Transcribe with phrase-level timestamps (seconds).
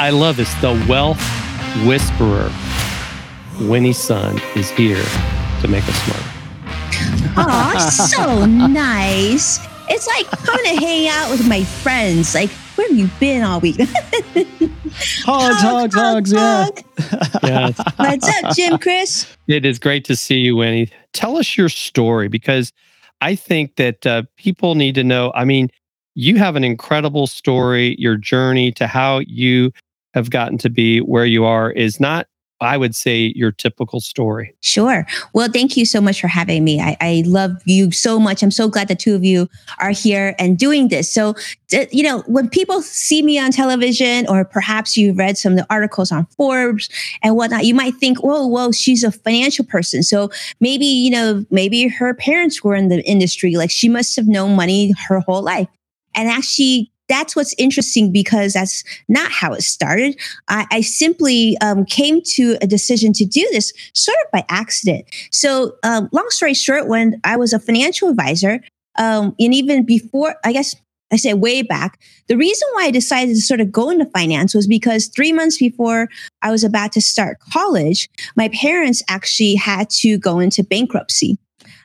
[0.00, 0.54] I love this.
[0.60, 1.20] The wealth
[1.84, 2.52] whisperer,
[3.60, 5.02] Winnie Sun, is here
[5.60, 6.38] to make us smarter.
[7.36, 9.58] Oh, so nice.
[9.88, 12.32] It's like coming to hang out with my friends.
[12.32, 13.80] Like, where have you been all week?
[15.24, 16.68] hogs, hogs, hogs, yeah.
[17.42, 17.80] Yes.
[17.96, 19.26] What's up, Jim Chris?
[19.48, 20.90] It is great to see you, Winnie.
[21.12, 22.72] Tell us your story because
[23.20, 25.32] I think that uh, people need to know.
[25.34, 25.70] I mean,
[26.14, 27.96] you have an incredible story.
[27.98, 29.72] Your journey to how you
[30.18, 32.26] have gotten to be where you are is not
[32.60, 34.54] I would say your typical story.
[34.62, 35.06] Sure.
[35.32, 36.80] Well, thank you so much for having me.
[36.80, 38.42] I, I, love you so much.
[38.42, 41.12] I'm so glad the two of you are here and doing this.
[41.12, 41.36] So,
[41.70, 45.66] you know, when people see me on television, or perhaps you read some of the
[45.70, 46.88] articles on Forbes
[47.22, 50.02] and whatnot, you might think, whoa, whoa, she's a financial person.
[50.02, 53.54] So maybe, you know, maybe her parents were in the industry.
[53.54, 55.68] Like she must have known money her whole life.
[56.14, 60.18] And actually, that's what's interesting because that's not how it started.
[60.48, 65.06] I, I simply um, came to a decision to do this sort of by accident.
[65.30, 68.60] So, um, long story short, when I was a financial advisor,
[68.98, 70.74] um, and even before, I guess
[71.10, 74.54] I say way back, the reason why I decided to sort of go into finance
[74.54, 76.08] was because three months before
[76.42, 81.38] I was about to start college, my parents actually had to go into bankruptcy.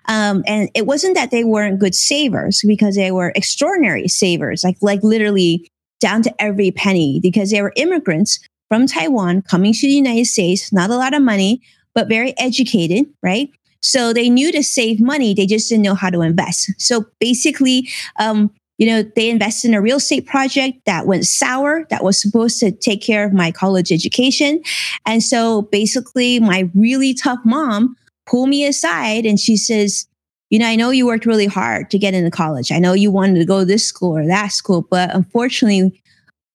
[0.08, 4.78] Um, and it wasn't that they weren't good savers because they were extraordinary savers, like
[4.82, 9.94] like literally down to every penny because they were immigrants from Taiwan coming to the
[9.94, 11.62] United States, not a lot of money,
[11.96, 13.50] but very educated, right?
[13.81, 16.72] So they knew to save money, they just didn't know how to invest.
[16.80, 21.86] So basically, um, you know, they invested in a real estate project that went sour,
[21.90, 24.62] that was supposed to take care of my college education.
[25.06, 30.07] And so basically, my really tough mom pull me aside and she says,
[30.49, 32.71] you know, I know you worked really hard to get into college.
[32.71, 35.99] I know you wanted to go to this school or that school, but unfortunately,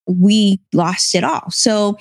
[0.06, 1.50] we lost it all.
[1.50, 1.98] So,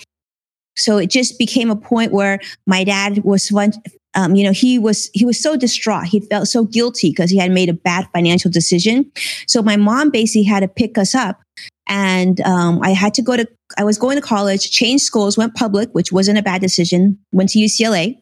[0.76, 3.74] so it just became a point where my dad was one,
[4.14, 6.06] um, you know, he was he was so distraught.
[6.06, 9.12] He felt so guilty because he had made a bad financial decision.
[9.48, 11.42] So my mom basically had to pick us up,
[11.88, 13.48] and um, I had to go to.
[13.78, 17.20] I was going to college, changed schools, went public, which wasn't a bad decision.
[17.32, 18.18] Went to UCLA,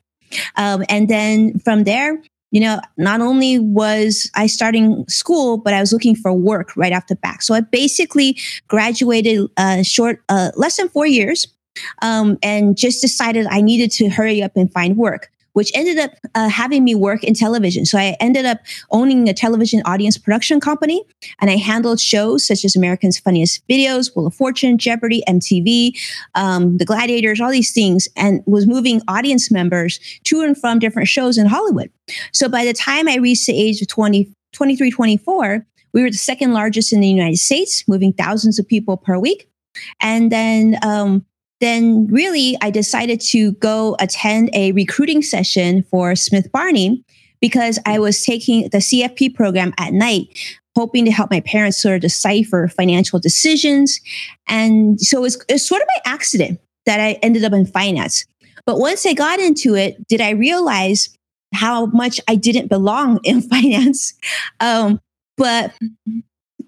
[0.56, 5.82] um, and then from there, you know, not only was I starting school, but I
[5.82, 7.42] was looking for work right off the back.
[7.42, 8.38] So I basically
[8.68, 11.48] graduated uh, short, uh, less than four years,
[12.02, 16.12] um, and just decided I needed to hurry up and find work which ended up
[16.36, 17.86] uh, having me work in television.
[17.86, 18.60] So I ended up
[18.92, 21.02] owning a television audience production company,
[21.40, 25.98] and I handled shows such as America's Funniest Videos, Wheel of Fortune, Jeopardy, MTV,
[26.36, 31.08] um, The Gladiators, all these things, and was moving audience members to and from different
[31.08, 31.90] shows in Hollywood.
[32.34, 36.18] So by the time I reached the age of 20, 23, 24, we were the
[36.18, 39.48] second largest in the United States, moving thousands of people per week.
[40.02, 41.26] And then um,
[41.62, 47.04] then really I decided to go attend a recruiting session for Smith Barney
[47.42, 50.28] because I was taking the CFP program at night,
[50.76, 54.00] hoping to help my parents sort of decipher financial decisions.
[54.48, 58.26] And so it's it sort of by accident that I ended up in finance.
[58.66, 61.16] But once I got into it, did I realize
[61.54, 64.14] how much I didn't belong in finance?
[64.60, 65.00] Um,
[65.38, 65.74] but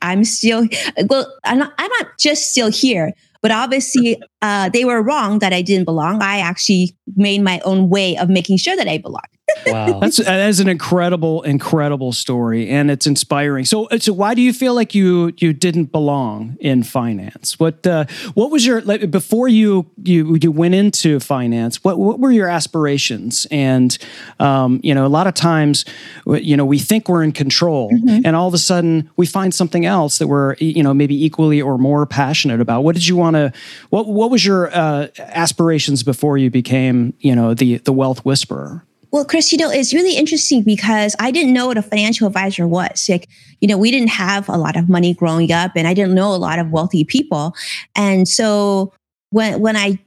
[0.01, 0.67] I'm still,
[1.09, 5.53] well, I'm not, I'm not just still here, but obviously, uh, they were wrong that
[5.53, 6.21] I didn't belong.
[6.21, 9.27] I actually made my own way of making sure that I belonged.
[9.65, 13.65] Wow, that's that is an incredible, incredible story, and it's inspiring.
[13.65, 17.59] So, so why do you feel like you you didn't belong in finance?
[17.59, 21.83] What uh, what was your like, before you you you went into finance?
[21.83, 23.47] What what were your aspirations?
[23.49, 23.97] And
[24.39, 25.85] um, you know, a lot of times,
[26.25, 28.21] you know, we think we're in control, mm-hmm.
[28.25, 31.61] and all of a sudden we find something else that we're you know maybe equally
[31.61, 32.83] or more passionate about.
[32.83, 33.51] What did you want to?
[33.89, 38.83] What what was your uh, aspirations before you became you know the the wealth whisperer?
[39.11, 42.67] Well, Chris, you know, it's really interesting because I didn't know what a financial advisor
[42.67, 43.07] was.
[43.07, 43.29] Like,
[43.61, 46.33] you know, we didn't have a lot of money growing up and I didn't know
[46.33, 47.55] a lot of wealthy people.
[47.95, 48.93] And so
[49.29, 49.99] when when I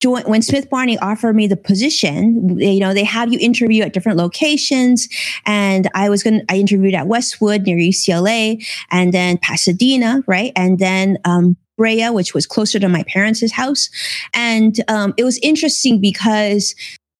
[0.00, 3.92] joined when Smith Barney offered me the position, you know, they have you interview at
[3.92, 5.08] different locations.
[5.46, 10.52] And I was gonna I interviewed at Westwood near UCLA and then Pasadena, right?
[10.56, 13.88] And then um Brea, which was closer to my parents' house.
[14.34, 16.74] And um, it was interesting because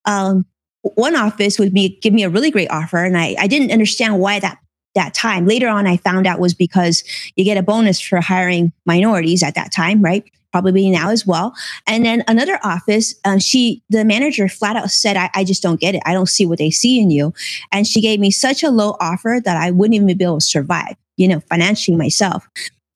[0.05, 0.45] um,
[0.83, 4.21] one office would be give me a really great offer and I, I didn't understand
[4.21, 4.59] why that
[4.95, 5.47] that time.
[5.47, 7.05] Later on i found out was because
[7.37, 10.25] you get a bonus for hiring minorities at that time right?
[10.53, 11.55] Probably now as well.
[11.87, 15.81] And then another office um, she the manager flat out said I, I just don't
[15.81, 16.03] get it.
[16.05, 17.33] I don't see what they see in you.
[17.73, 20.45] And she gave me such a low offer that i wouldn't even be able to
[20.45, 22.47] survive you know financially myself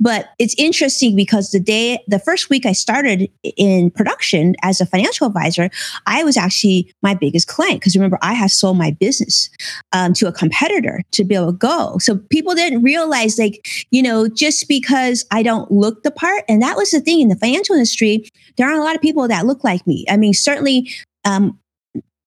[0.00, 4.86] but it's interesting because the day, the first week I started in production as a
[4.86, 5.70] financial advisor,
[6.06, 9.48] I was actually my biggest client because remember, I had sold my business
[9.92, 11.98] um, to a competitor to be able to go.
[11.98, 16.60] So people didn't realize, like, you know, just because I don't look the part, and
[16.60, 19.46] that was the thing in the financial industry, there aren't a lot of people that
[19.46, 20.04] look like me.
[20.08, 20.90] I mean, certainly
[21.24, 21.58] um,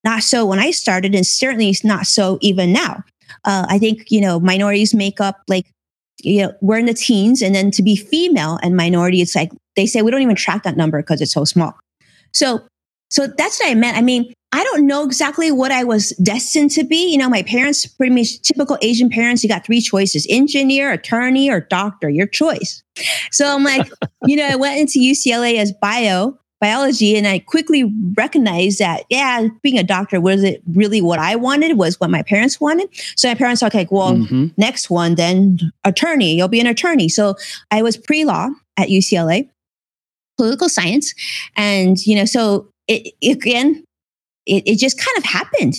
[0.03, 3.03] not so when I started, and certainly it's not so even now.
[3.43, 5.65] Uh, I think, you know, minorities make up like
[6.21, 9.51] you know, we're in the teens, and then to be female and minority, it's like
[9.75, 11.77] they say we don't even track that number because it's so small.
[12.33, 12.61] So,
[13.09, 13.97] so that's what I meant.
[13.97, 17.11] I mean, I don't know exactly what I was destined to be.
[17.11, 21.49] You know, my parents, pretty much typical Asian parents, you got three choices engineer, attorney,
[21.49, 22.81] or doctor, your choice.
[23.31, 23.89] So I'm like,
[24.25, 29.47] you know, I went into UCLA as bio, biology and I quickly recognized that, yeah,
[29.61, 32.89] being a doctor was it really what I wanted, was what my parents wanted.
[33.15, 34.47] So my parents were like, well, mm-hmm.
[34.57, 37.09] next one, then attorney, you'll be an attorney.
[37.09, 37.35] So
[37.71, 39.49] I was pre law at UCLA,
[40.37, 41.13] political science.
[41.55, 43.83] And, you know, so it, again,
[44.45, 45.75] it, it just kind of happened.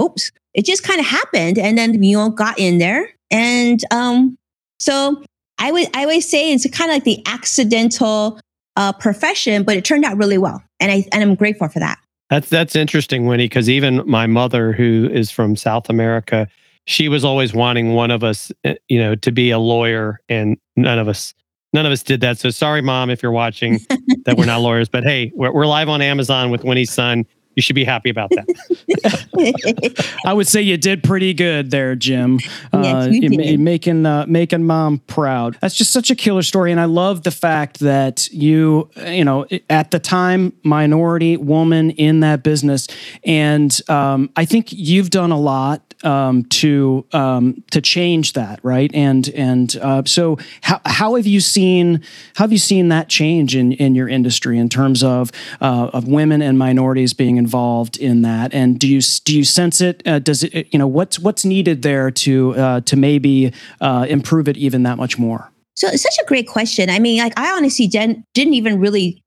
[0.00, 0.30] Oops.
[0.54, 1.58] It just kind of happened.
[1.58, 3.08] And then, you know, got in there.
[3.30, 4.36] And um,
[4.78, 5.22] so
[5.58, 8.38] I would I always say it's kind of like the accidental
[8.76, 11.98] uh, profession, but it turned out really well, and I and I'm grateful for that.
[12.30, 16.48] That's that's interesting, Winnie, because even my mother, who is from South America,
[16.86, 20.56] she was always wanting one of us, eh, you know, to be a lawyer, and
[20.76, 21.34] none of us
[21.72, 22.38] none of us did that.
[22.38, 23.80] So sorry, mom, if you're watching,
[24.24, 24.88] that we're not lawyers.
[24.88, 28.30] But hey, we're, we're live on Amazon with Winnie Sun you should be happy about
[28.30, 30.06] that.
[30.26, 32.38] I would say you did pretty good there, Jim.
[32.72, 35.58] Yes, uh, you making uh, making mom proud.
[35.60, 39.46] That's just such a killer story, and I love the fact that you, you know,
[39.68, 42.88] at the time, minority woman in that business,
[43.24, 48.90] and um, I think you've done a lot um, to um, to change that, right?
[48.94, 52.02] And and uh, so how, how have you seen
[52.36, 56.08] how have you seen that change in in your industry in terms of uh, of
[56.08, 58.54] women and minorities being involved in that?
[58.54, 60.02] And do you do you sense it?
[60.06, 64.48] Uh, does it you know what's what's needed there to uh, to maybe uh, improve
[64.48, 65.50] it even that much more?
[65.74, 66.90] So it's such a great question.
[66.90, 69.22] I mean, like I honestly didn't didn't even really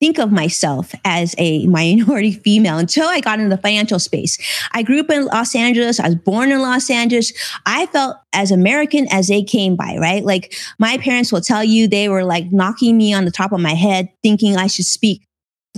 [0.00, 4.38] think of myself as a minority female until I got into the financial space.
[4.72, 6.00] I grew up in Los Angeles.
[6.00, 7.32] I was born in Los Angeles.
[7.66, 10.24] I felt as American as they came by, right?
[10.24, 13.60] Like my parents will tell you they were like knocking me on the top of
[13.60, 15.22] my head, thinking I should speak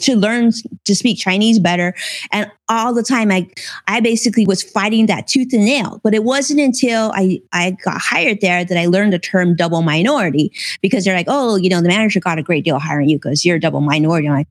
[0.00, 0.52] to learn
[0.84, 1.94] to speak Chinese better.
[2.32, 3.48] And all the time, I,
[3.88, 6.00] I basically was fighting that tooth and nail.
[6.02, 9.82] But it wasn't until I, I got hired there that I learned the term double
[9.82, 10.52] minority
[10.82, 13.44] because they're like, oh, you know, the manager got a great deal hiring you because
[13.44, 14.28] you're a double minority.
[14.28, 14.48] I'm like,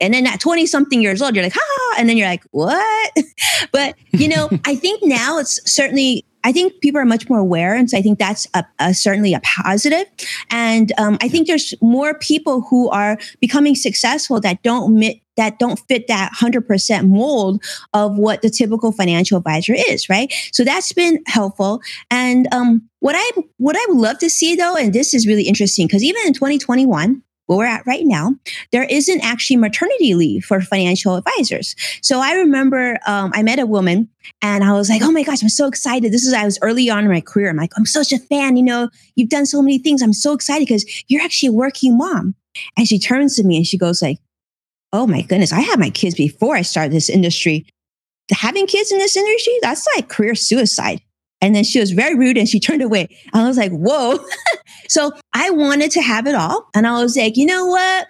[0.00, 3.12] and then at 20 something years old, you're like, ha, and then you're like, what?
[3.72, 7.74] but, you know, I think now it's certainly I think people are much more aware,
[7.74, 10.06] and so I think that's a, a certainly a positive.
[10.50, 15.00] And um, I think there's more people who are becoming successful that don't
[15.36, 17.62] that don't fit that 100% mold
[17.94, 20.32] of what the typical financial advisor is, right?
[20.52, 21.80] So that's been helpful.
[22.10, 25.44] And um, what I what I would love to see though, and this is really
[25.44, 28.34] interesting because even in 2021, where we're at right now,
[28.70, 31.74] there isn't actually maternity leave for financial advisors.
[32.00, 34.08] So I remember um, I met a woman
[34.40, 36.12] and I was like, oh my gosh, I'm so excited.
[36.12, 37.50] This is, I was early on in my career.
[37.50, 38.56] I'm like, I'm such a fan.
[38.56, 40.02] You know, you've done so many things.
[40.02, 42.34] I'm so excited because you're actually a working mom.
[42.76, 44.18] And she turns to me and she goes like,
[44.92, 47.66] oh my goodness, I had my kids before I started this industry.
[48.30, 51.00] Having kids in this industry, that's like career suicide.
[51.40, 53.08] And then she was very rude and she turned away.
[53.34, 54.18] I was like, whoa.
[54.92, 56.68] so I wanted to have it all.
[56.74, 58.08] And I was like, you know what?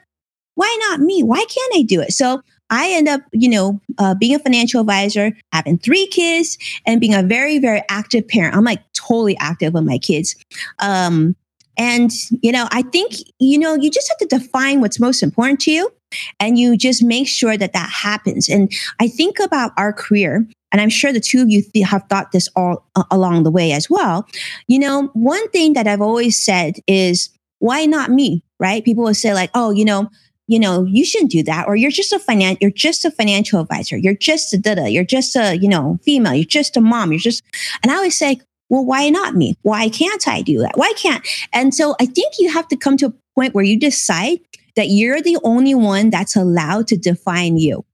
[0.56, 1.22] Why not me?
[1.22, 2.12] Why can't I do it?
[2.12, 7.00] So I end up, you know, uh, being a financial advisor, having three kids, and
[7.00, 8.56] being a very, very active parent.
[8.56, 10.34] I'm like totally active with my kids.
[10.80, 11.36] Um,
[11.78, 12.10] and,
[12.42, 15.70] you know, I think, you know, you just have to define what's most important to
[15.70, 15.92] you
[16.40, 18.48] and you just make sure that that happens.
[18.48, 22.04] And I think about our career and I'm sure the two of you th- have
[22.08, 24.26] thought this all uh, along the way as well.
[24.66, 28.42] You know, one thing that I've always said is, why not me?
[28.58, 28.84] Right?
[28.84, 30.08] People will say like, oh, you know,
[30.48, 33.60] you know, you shouldn't do that, or you're just a finan- you're just a financial
[33.60, 37.12] advisor, you're just a da you're just a you know female, you're just a mom,
[37.12, 37.42] you're just,
[37.82, 39.56] and I always say, well, why not me?
[39.62, 40.76] Why can't I do that?
[40.76, 41.26] Why can't?
[41.52, 44.40] And so I think you have to come to a point where you decide
[44.76, 47.84] that you're the only one that's allowed to define you.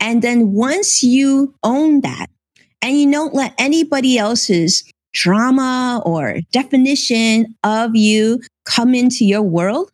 [0.00, 2.26] And then once you own that
[2.82, 9.90] and you don't let anybody else's drama or definition of you come into your world,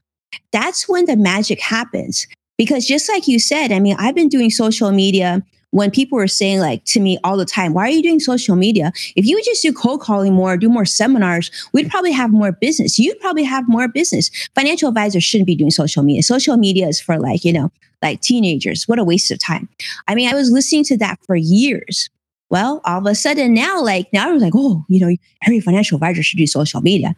[0.53, 2.27] that's when the magic happens.
[2.57, 5.43] Because just like you said, I mean, I've been doing social media
[5.75, 8.55] when people were saying like to me all the time, why are you doing social
[8.55, 8.93] media?
[9.17, 12.97] If you just do cold calling more, do more seminars, we'd probably have more business.
[12.97, 14.31] You'd probably have more business.
[14.55, 16.23] Financial advisors shouldn't be doing social media.
[16.23, 17.73] Social media is for like, you know,
[18.05, 18.87] like teenagers.
[18.87, 19.69] What a waste of time.
[20.07, 22.09] I mean, I was listening to that for years.
[22.51, 25.61] Well, all of a sudden now, like now I was like, oh, you know, every
[25.61, 27.17] financial advisor should do social media.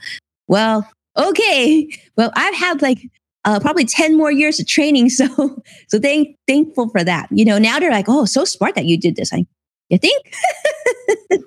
[0.48, 1.90] Well, okay.
[2.16, 3.00] Well, I've had like
[3.44, 5.10] uh, probably 10 more years of training.
[5.16, 7.28] So, so thank, thankful for that.
[7.30, 9.32] You know, now they're like, oh, so smart that you did this.
[9.32, 9.46] I,
[9.88, 10.32] you think?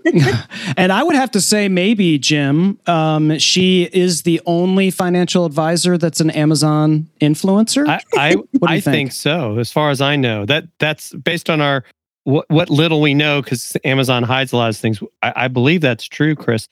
[0.78, 5.98] and I would have to say, maybe Jim, um, she is the only financial advisor
[5.98, 7.88] that's an Amazon influencer.
[7.88, 8.84] I, I, I think?
[8.84, 9.12] think?
[9.12, 9.58] so.
[9.58, 11.84] As far as I know, that that's based on our
[12.24, 15.02] what, what little we know, because Amazon hides a lot of things.
[15.22, 16.68] I, I believe that's true, Chris.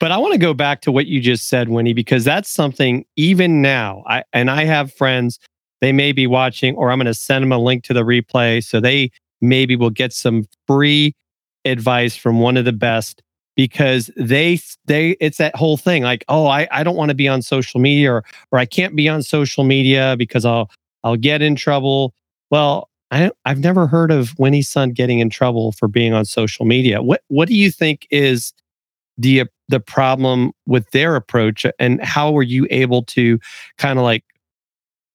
[0.00, 3.04] But I want to go back to what you just said, Winnie, because that's something
[3.16, 4.04] even now.
[4.06, 5.40] I and I have friends,
[5.80, 8.62] they may be watching, or I'm going to send them a link to the replay
[8.62, 9.10] so they
[9.40, 11.14] maybe we'll get some free
[11.64, 13.22] advice from one of the best
[13.56, 17.28] because they they it's that whole thing like oh I, I don't want to be
[17.28, 20.70] on social media or or I can't be on social media because I'll
[21.04, 22.14] I'll get in trouble.
[22.50, 26.64] Well, I I've never heard of Winnie Sun getting in trouble for being on social
[26.64, 27.02] media.
[27.02, 28.52] What what do you think is
[29.18, 33.38] the the problem with their approach and how were you able to
[33.76, 34.24] kind of like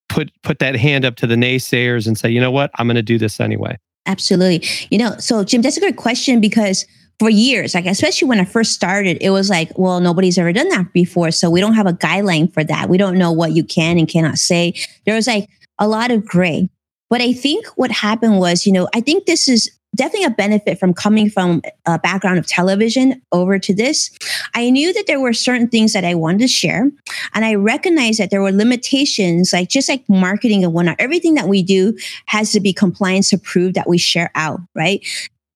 [0.10, 2.96] put put that hand up to the naysayers and say you know what i'm going
[2.96, 4.68] to do this anyway absolutely.
[4.90, 6.86] You know so jim that's a good question because
[7.20, 10.68] for years like especially when i first started it was like well nobody's ever done
[10.70, 12.90] that before so we don't have a guideline for that.
[12.90, 14.74] We don't know what you can and cannot say.
[15.06, 15.48] There was like
[15.80, 16.70] a lot of gray.
[17.10, 20.80] But i think what happened was you know i think this is definitely a benefit
[20.80, 24.10] from coming from a background of television over to this.
[24.54, 26.90] I knew that there were certain things that I wanted to share,
[27.34, 30.98] and I recognized that there were limitations, like just like marketing and whatnot.
[31.00, 31.98] Everything that we do
[32.28, 35.06] has to be compliance approved that we share out, right?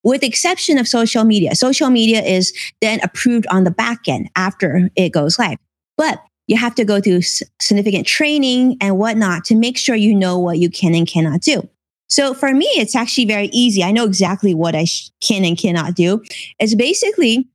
[0.03, 1.55] With exception of social media.
[1.55, 5.57] Social media is then approved on the back end after it goes live.
[5.97, 7.23] But you have to go through
[7.61, 11.67] significant training and whatnot to make sure you know what you can and cannot do.
[12.09, 13.83] So for me, it's actually very easy.
[13.83, 16.23] I know exactly what I sh- can and cannot do.
[16.59, 17.47] It's basically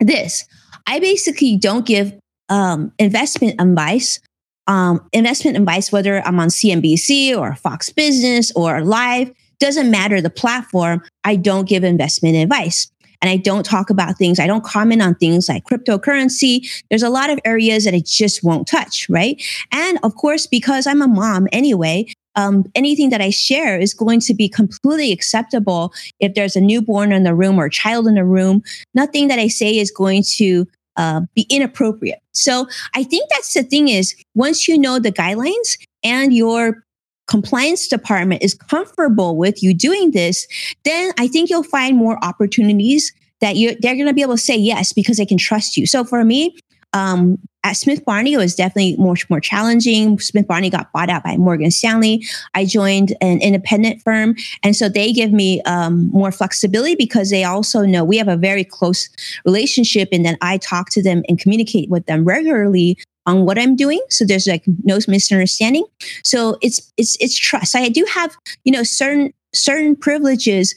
[0.00, 0.44] this.
[0.86, 2.12] I basically don't give
[2.48, 4.20] um, investment advice.
[4.66, 9.30] Um, investment advice, whether I'm on CNBC or Fox Business or live,
[9.60, 11.02] doesn't matter the platform.
[11.24, 12.90] I don't give investment advice.
[13.22, 16.68] And I don't talk about things, I don't comment on things like cryptocurrency.
[16.90, 19.42] There's a lot of areas that I just won't touch, right?
[19.72, 22.06] And of course, because I'm a mom anyway,
[22.36, 27.12] um, anything that I share is going to be completely acceptable if there's a newborn
[27.12, 28.62] in the room or a child in the room.
[28.94, 32.20] Nothing that I say is going to uh, be inappropriate.
[32.32, 36.84] So I think that's the thing is once you know the guidelines and your
[37.26, 40.46] compliance department is comfortable with you doing this,
[40.84, 44.42] then I think you'll find more opportunities that you they're going to be able to
[44.42, 45.86] say yes because they can trust you.
[45.86, 46.56] So for me,
[46.94, 50.18] um, at Smith Barney, it was definitely much more challenging.
[50.18, 52.24] Smith Barney got bought out by Morgan Stanley.
[52.54, 54.36] I joined an independent firm.
[54.62, 58.36] And so they give me um, more flexibility because they also know we have a
[58.36, 59.08] very close
[59.44, 60.10] relationship.
[60.12, 64.00] And then I talk to them and communicate with them regularly on what I'm doing.
[64.10, 65.86] So there's like no misunderstanding.
[66.22, 67.74] So it's it's it's trust.
[67.74, 70.74] I do have, you know, certain certain privileges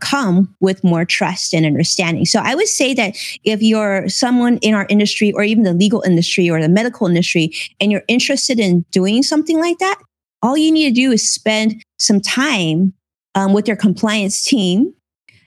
[0.00, 2.26] come with more trust and understanding.
[2.26, 6.02] So I would say that if you're someone in our industry or even the legal
[6.02, 9.96] industry or the medical industry and you're interested in doing something like that,
[10.42, 12.92] all you need to do is spend some time
[13.34, 14.92] um, with your compliance team,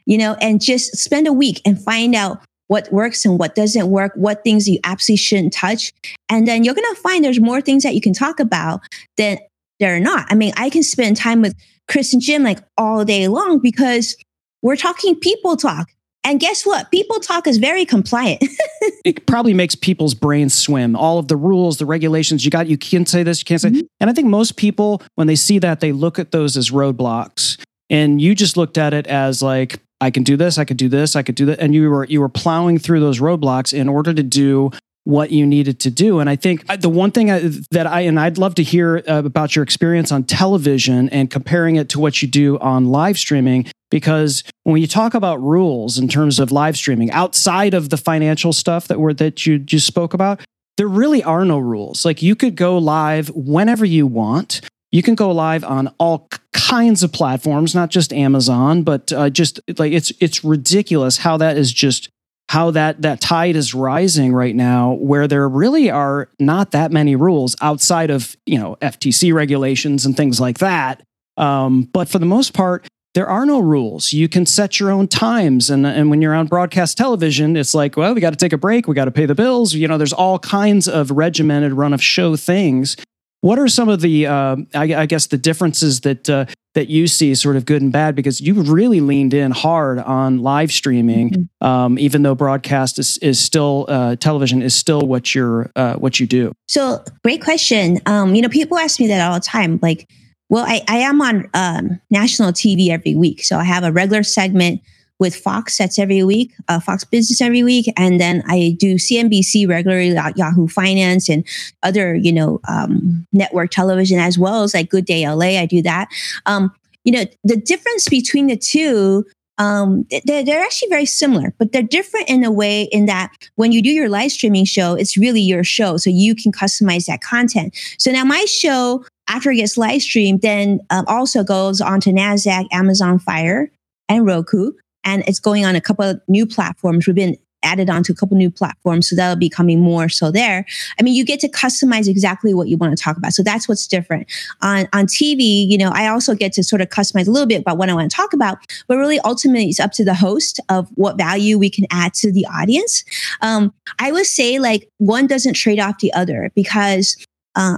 [0.05, 3.89] you know, and just spend a week and find out what works and what doesn't
[3.89, 5.93] work, what things you absolutely shouldn't touch.
[6.29, 8.81] And then you're going to find there's more things that you can talk about
[9.17, 9.37] than
[9.79, 10.25] there are not.
[10.29, 11.55] I mean, I can spend time with
[11.87, 14.15] Chris and Jim like all day long because
[14.61, 15.89] we're talking people talk.
[16.25, 16.89] And guess what?
[16.89, 18.41] People talk is very compliant.
[19.03, 20.95] it probably makes people's brains swim.
[20.95, 23.69] All of the rules, the regulations, you got, you can't say this, you can't say.
[23.69, 23.81] Mm-hmm.
[23.99, 27.61] And I think most people, when they see that, they look at those as roadblocks.
[27.89, 30.89] And you just looked at it as like, I can do this, I could do
[30.89, 31.59] this, I could do that.
[31.59, 34.71] And you were you were plowing through those roadblocks in order to do
[35.05, 36.19] what you needed to do.
[36.19, 37.39] And I think the one thing I,
[37.71, 41.75] that I, and I'd love to hear uh, about your experience on television and comparing
[41.75, 46.07] it to what you do on live streaming, because when you talk about rules in
[46.07, 50.13] terms of live streaming outside of the financial stuff that were, that you just spoke
[50.13, 50.39] about,
[50.77, 52.05] there really are no rules.
[52.05, 54.61] Like you could go live whenever you want.
[54.91, 59.59] You can go live on all kinds of platforms, not just Amazon, but uh, just
[59.77, 62.09] like it's it's ridiculous how that is just
[62.53, 67.15] how that that tide is rising right now where there really are not that many
[67.15, 71.01] rules outside of you know ftc regulations and things like that
[71.37, 74.11] um, but for the most part there are no rules.
[74.11, 75.69] You can set your own times.
[75.69, 78.57] And, and when you're on broadcast television, it's like, well, we got to take a
[78.57, 78.87] break.
[78.87, 79.75] We got to pay the bills.
[79.75, 82.97] You know, there's all kinds of regimented run of show things.
[83.41, 87.07] What are some of the, uh, I, I, guess, the differences that uh, that you
[87.07, 88.15] see, sort of good and bad?
[88.15, 91.65] Because you really leaned in hard on live streaming, mm-hmm.
[91.65, 96.19] um, even though broadcast is, is still uh, television is still what you're uh, what
[96.19, 96.53] you do.
[96.67, 97.99] So, great question.
[98.05, 100.07] Um, you know, people ask me that all the time, like
[100.53, 103.43] well, I, I am on um, national TV every week.
[103.43, 104.81] So I have a regular segment
[105.19, 109.67] with Fox that's every week, uh, Fox Business every week, and then I do CNBC
[109.67, 111.45] regularly, Yahoo Finance, and
[111.83, 115.59] other you know um, network television as well as like Good Day LA.
[115.59, 116.09] I do that.
[116.45, 119.25] Um, you know, the difference between the two
[119.59, 123.71] um, they're, they're actually very similar, but they're different in a way in that when
[123.71, 125.97] you do your live streaming show, it's really your show.
[125.97, 127.77] So you can customize that content.
[127.99, 132.65] So now my show after it gets live streamed, then um, also goes onto NASDAQ,
[132.71, 133.71] Amazon Fire,
[134.09, 134.71] and Roku.
[135.03, 137.07] And it's going on a couple of new platforms.
[137.07, 139.09] We've been added onto a couple new platforms.
[139.09, 140.65] So that'll be coming more so there.
[140.99, 143.33] I mean, you get to customize exactly what you want to talk about.
[143.33, 144.27] So that's what's different.
[144.61, 147.61] On on TV, you know, I also get to sort of customize a little bit
[147.61, 148.57] about what I want to talk about,
[148.87, 152.31] but really ultimately it's up to the host of what value we can add to
[152.31, 153.03] the audience.
[153.41, 157.17] Um, I would say like one doesn't trade off the other because
[157.55, 157.77] uh,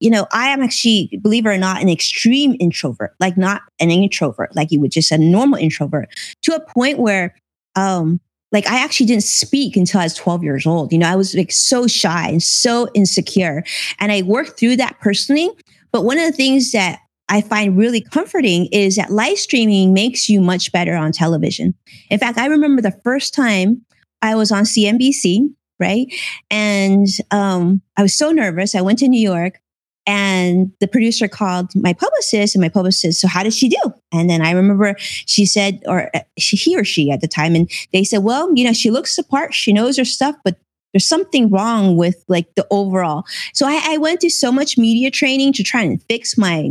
[0.00, 3.90] you know, I am actually, believe it or not, an extreme introvert, like not an
[3.90, 6.08] introvert, like you would just a normal introvert,
[6.42, 7.34] to a point where,
[7.74, 8.20] um,
[8.52, 10.92] like I actually didn't speak until I was 12 years old.
[10.92, 13.64] You know, I was like so shy and so insecure.
[13.98, 15.50] And I worked through that personally.
[15.92, 20.28] But one of the things that I find really comforting is that live streaming makes
[20.28, 21.74] you much better on television.
[22.08, 23.84] In fact, I remember the first time
[24.22, 25.48] I was on CNBC,
[25.80, 26.06] right?
[26.50, 28.74] And um, I was so nervous.
[28.74, 29.60] I went to New York
[30.06, 33.92] and the producer called my publicist, and my publicist, so how did she do?
[34.12, 37.54] And then I remember she said, or uh, she, he or she at the time,
[37.54, 40.56] and they said, well, you know, she looks the part, she knows her stuff, but
[40.92, 43.24] there's something wrong with like the overall.
[43.52, 46.70] So I, I went to so much media training to try and fix my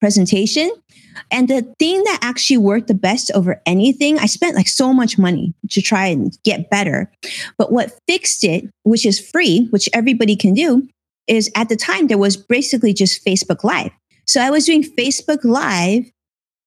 [0.00, 0.70] presentation.
[1.30, 5.18] And the thing that actually worked the best over anything, I spent like so much
[5.18, 7.10] money to try and get better.
[7.56, 10.86] But what fixed it, which is free, which everybody can do,
[11.26, 13.90] is at the time there was basically just Facebook Live.
[14.26, 16.10] So I was doing Facebook Live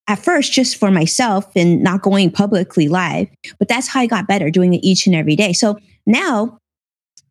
[0.07, 3.27] at first just for myself and not going publicly live,
[3.59, 5.53] but that's how I got better doing it each and every day.
[5.53, 6.57] So now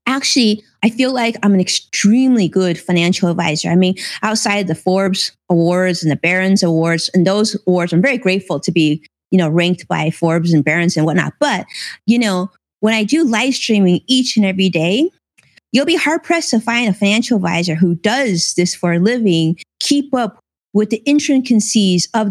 [0.06, 3.70] actually I feel like I'm an extremely good financial advisor.
[3.70, 8.18] I mean, outside the Forbes awards and the Barron's awards and those awards, I'm very
[8.18, 11.32] grateful to be, you know, ranked by Forbes and Barron's and whatnot.
[11.40, 11.66] But,
[12.06, 15.10] you know, when I do live streaming each and every day,
[15.76, 19.58] You'll be hard pressed to find a financial advisor who does this for a living,
[19.78, 20.38] keep up
[20.72, 22.28] with the intricacies of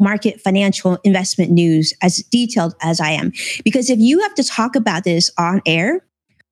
[0.00, 3.30] market financial investment news as detailed as I am.
[3.62, 6.04] Because if you have to talk about this on air,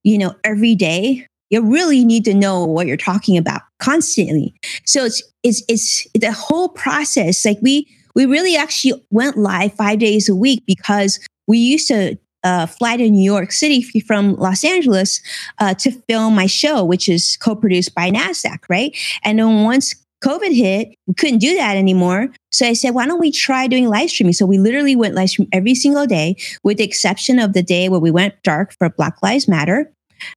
[0.05, 4.55] you know, every day, you really need to know what you're talking about constantly.
[4.85, 7.45] So it's it's it's the whole process.
[7.45, 12.17] Like we we really actually went live five days a week because we used to
[12.47, 15.21] uh, fly to New York City from Los Angeles
[15.59, 18.97] uh, to film my show, which is co-produced by Nasdaq, right?
[19.25, 22.29] And then once COVID hit, we couldn't do that anymore.
[22.53, 24.33] So I said, why don't we try doing live streaming?
[24.33, 27.89] So we literally went live stream every single day, with the exception of the day
[27.89, 29.93] where we went dark for Black Lives Matter.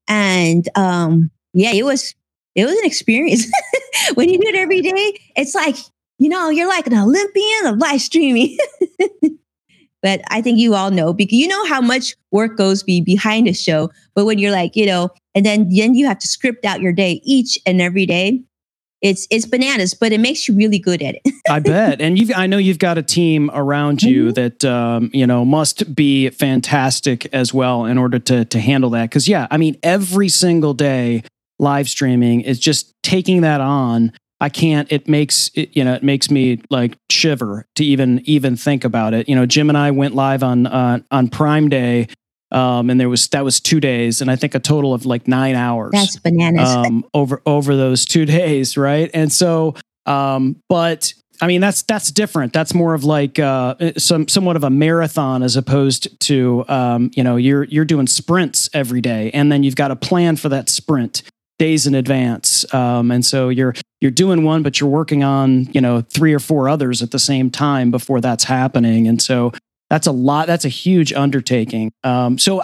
[0.07, 2.15] And um, yeah, it was
[2.55, 3.45] it was an experience.
[4.15, 5.75] when you do it every day, it's like
[6.17, 8.57] you know you're like an Olympian of live streaming.
[10.01, 13.47] But I think you all know because you know how much work goes be behind
[13.47, 13.89] a show.
[14.15, 16.93] But when you're like, you know, and then then you have to script out your
[16.93, 18.41] day each and every day.
[19.01, 21.33] It's it's bananas, but it makes you really good at it.
[21.49, 24.33] I bet, and you I know you've got a team around you mm-hmm.
[24.33, 29.03] that um, you know must be fantastic as well in order to to handle that.
[29.03, 31.23] Because yeah, I mean, every single day
[31.59, 34.91] live streaming is just taking that on I can't.
[34.91, 39.13] It makes it, you know it makes me like shiver to even even think about
[39.13, 39.27] it.
[39.27, 42.07] You know, Jim and I went live on uh, on Prime Day,
[42.51, 45.27] um, and there was that was two days, and I think a total of like
[45.27, 45.91] nine hours.
[45.91, 49.09] That's bananas um, over over those two days, right?
[49.13, 49.75] And so,
[50.05, 52.53] um, but I mean that's that's different.
[52.53, 57.23] That's more of like uh, some somewhat of a marathon as opposed to um, you
[57.23, 60.69] know you're you're doing sprints every day, and then you've got a plan for that
[60.69, 61.23] sprint
[61.59, 62.71] days in advance.
[62.73, 66.39] Um, and so you're you're doing one, but you're working on you know three or
[66.39, 69.07] four others at the same time before that's happening.
[69.07, 69.51] And so
[69.89, 70.47] that's a lot.
[70.47, 71.91] That's a huge undertaking.
[72.03, 72.63] Um, so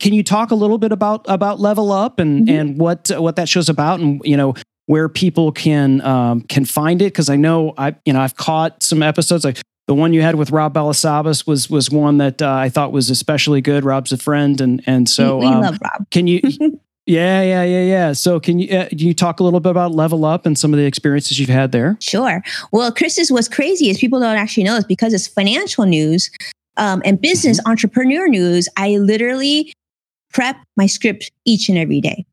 [0.00, 2.56] can you talk a little bit about about Level Up and mm-hmm.
[2.56, 4.54] and what what that show's about, and you know
[4.86, 7.06] where people can um, can find it?
[7.06, 10.34] Because I know I you know I've caught some episodes like the one you had
[10.36, 13.84] with Rob Balasabas was was one that uh, I thought was especially good.
[13.84, 16.10] Rob's a friend, and and so um, love Rob.
[16.10, 16.40] Can you?
[17.06, 18.12] yeah, yeah, yeah, yeah.
[18.12, 20.78] So can you uh, you talk a little bit about Level Up and some of
[20.78, 21.96] the experiences you've had there?
[22.00, 22.42] Sure.
[22.70, 26.30] Well, Chris's was crazy is people don't actually know is because it's financial news
[26.76, 27.70] um, and business mm-hmm.
[27.70, 28.68] entrepreneur news.
[28.76, 29.72] I literally
[30.32, 32.24] prep my script each and every day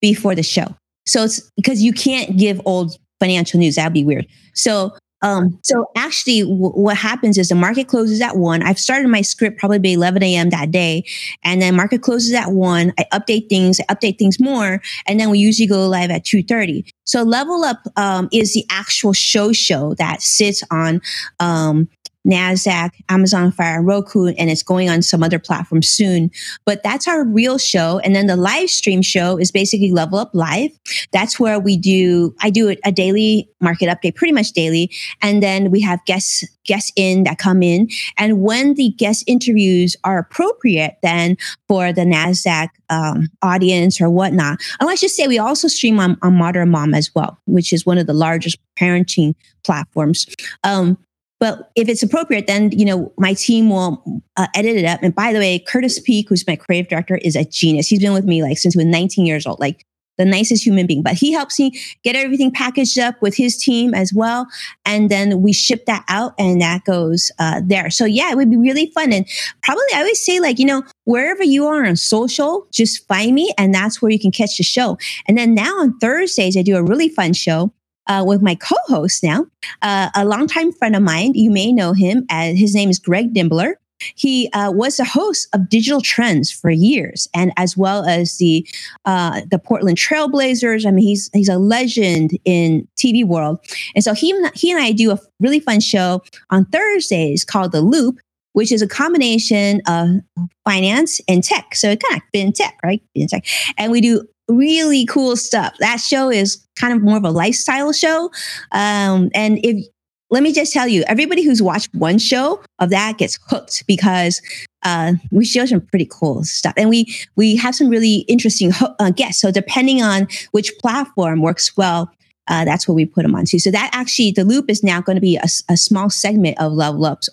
[0.00, 0.74] before the show.
[1.06, 3.76] So it's because you can't give old financial news.
[3.76, 4.26] That'd be weird.
[4.54, 8.62] So um, so actually, w- what happens is the market closes at one.
[8.62, 10.50] I've started my script probably by 11 a.m.
[10.50, 11.04] that day,
[11.44, 12.92] and then market closes at one.
[12.98, 16.84] I update things, I update things more, and then we usually go live at 2:30.
[17.04, 21.00] So Level Up um, is the actual show show that sits on
[21.40, 21.88] um,
[22.26, 26.30] NASDAQ, Amazon Fire, Roku, and it's going on some other platform soon.
[26.64, 27.98] But that's our real show.
[28.00, 30.70] And then the live stream show is basically Level Up Live.
[31.12, 34.90] That's where we do, I do a daily market update, pretty much daily.
[35.20, 37.88] And then we have guests, guests in that come in.
[38.16, 44.60] And when the guest interviews are appropriate, then for the NASDAQ um, audience or whatnot.
[44.78, 47.84] And let's just say we also stream on, on Modern Mom as well, which is
[47.84, 50.26] one of the largest parenting platforms.
[50.62, 50.98] Um,
[51.42, 55.02] but if it's appropriate, then you know my team will uh, edit it up.
[55.02, 57.88] And by the way, Curtis Peak, who's my creative director, is a genius.
[57.88, 59.84] He's been with me like since we were 19 years old, like
[60.18, 61.02] the nicest human being.
[61.02, 61.72] But he helps me
[62.04, 64.46] get everything packaged up with his team as well,
[64.84, 67.90] and then we ship that out, and that goes uh, there.
[67.90, 69.12] So yeah, it would be really fun.
[69.12, 69.26] And
[69.64, 73.52] probably I always say like you know wherever you are on social, just find me,
[73.58, 74.96] and that's where you can catch the show.
[75.26, 77.72] And then now on Thursdays, I do a really fun show
[78.06, 79.46] uh, with my co-host now,
[79.82, 81.32] uh, a longtime friend of mine.
[81.34, 82.26] You may know him.
[82.30, 83.74] As, his name is Greg Nibler.
[84.16, 88.66] He uh, was the host of Digital Trends for years, and as well as the
[89.04, 90.86] uh, the Portland Trailblazers.
[90.86, 93.60] I mean, he's he's a legend in TV world.
[93.94, 97.80] And so he he and I do a really fun show on Thursdays called The
[97.80, 98.18] Loop,
[98.52, 100.20] which is a combination of
[100.64, 101.74] finance and tech.
[101.74, 103.02] So it kind of fintech, right?
[103.16, 103.72] Fintech.
[103.78, 105.74] And we do really cool stuff.
[105.78, 108.30] That show is kind of more of a lifestyle show.
[108.72, 109.86] Um, and if
[110.30, 114.40] let me just tell you, everybody who's watched one show of that gets hooked because
[114.82, 118.94] uh, we show some pretty cool stuff, and we we have some really interesting ho-
[118.98, 119.42] uh, guests.
[119.42, 122.10] So depending on which platform works well,
[122.48, 123.58] uh, that's what we put them onto.
[123.58, 126.72] So that actually, the loop is now going to be a, a small segment of
[126.72, 127.28] Level Up's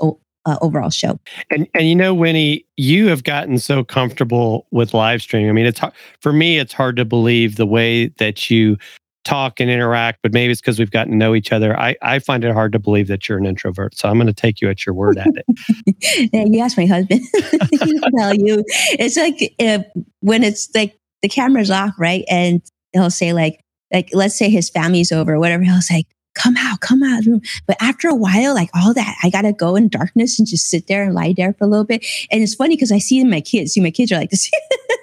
[0.46, 1.20] uh, overall show.
[1.50, 5.50] And and you know, Winnie, you have gotten so comfortable with live streaming.
[5.50, 8.78] I mean, it's hard, for me, it's hard to believe the way that you
[9.26, 11.78] talk and interact, but maybe it's because we've gotten to know each other.
[11.80, 13.96] I, I find it hard to believe that you're an introvert.
[13.98, 16.30] So I'm going to take you at your word at it.
[16.34, 17.22] yeah, you ask my husband.
[17.72, 18.64] He'll tell you.
[18.98, 19.84] It's like uh,
[20.22, 22.24] when it's like the camera's off, right?
[22.30, 22.62] And
[22.94, 25.64] he'll say like, like let's say his family's over, or whatever.
[25.64, 26.06] He'll say,
[26.40, 27.24] come out, come out.
[27.68, 30.88] But after a while, like all that, I gotta go in darkness and just sit
[30.88, 32.06] there and lie there for a little bit.
[32.32, 33.74] And it's funny because I see my kids.
[33.74, 34.50] See, my kids are like this.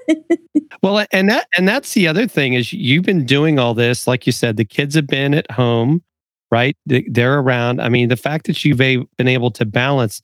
[0.83, 4.27] well, and that and that's the other thing is you've been doing all this, like
[4.27, 6.03] you said, the kids have been at home,
[6.51, 6.77] right?
[6.87, 7.81] They're around.
[7.81, 10.23] I mean, the fact that you've been able to balance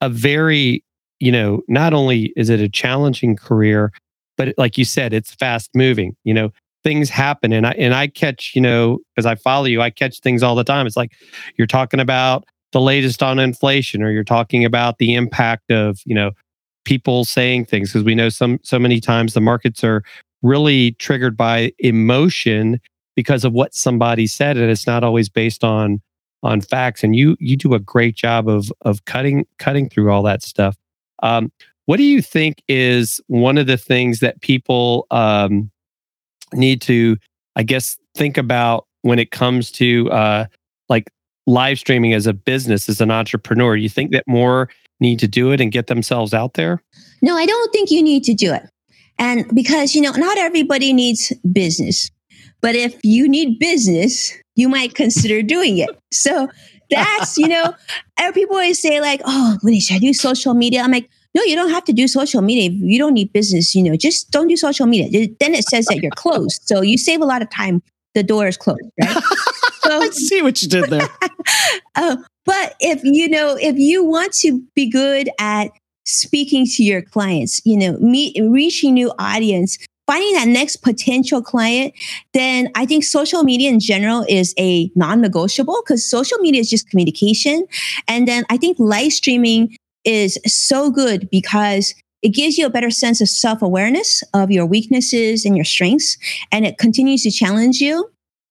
[0.00, 0.84] a very,
[1.18, 3.92] you know, not only is it a challenging career,
[4.36, 6.16] but like you said, it's fast moving.
[6.24, 6.50] You know,
[6.82, 10.20] things happen and I and I catch, you know, because I follow you, I catch
[10.20, 10.86] things all the time.
[10.86, 11.12] It's like
[11.56, 16.14] you're talking about the latest on inflation or you're talking about the impact of, you
[16.14, 16.30] know,
[16.84, 20.02] people saying things because we know some so many times the markets are
[20.42, 22.80] really triggered by emotion
[23.16, 26.00] because of what somebody said and it's not always based on
[26.42, 30.22] on facts and you you do a great job of of cutting cutting through all
[30.22, 30.76] that stuff
[31.22, 31.52] um,
[31.84, 35.70] what do you think is one of the things that people um,
[36.52, 37.16] need to,
[37.56, 40.46] I guess, think about when it comes to uh,
[40.88, 41.10] like
[41.46, 43.76] live streaming as a business, as an entrepreneur?
[43.76, 44.68] You think that more
[45.00, 46.82] need to do it and get themselves out there?
[47.22, 48.62] No, I don't think you need to do it.
[49.18, 52.10] And because, you know, not everybody needs business.
[52.62, 55.90] But if you need business, you might consider doing it.
[56.12, 56.48] So
[56.90, 57.74] that's, you know,
[58.34, 60.82] people always say, like, oh, when should I do social media?
[60.82, 62.70] I'm like, no, you don't have to do social media.
[62.70, 65.28] If you don't need business, you know, just don't do social media.
[65.38, 66.62] Then it says that you're closed.
[66.64, 67.82] So you save a lot of time.
[68.14, 69.22] The door is closed, right?
[69.82, 71.08] So, I see what you did there.
[71.94, 75.70] uh, but if you know, if you want to be good at
[76.04, 81.94] speaking to your clients, you know, meet, reaching new audience, finding that next potential client,
[82.34, 86.90] then I think social media in general is a non-negotiable because social media is just
[86.90, 87.66] communication.
[88.08, 92.90] And then I think live streaming is so good because it gives you a better
[92.90, 96.18] sense of self awareness of your weaknesses and your strengths,
[96.52, 98.10] and it continues to challenge you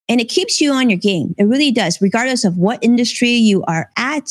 [0.09, 1.35] and it keeps you on your game.
[1.38, 4.27] It really does, regardless of what industry you are at.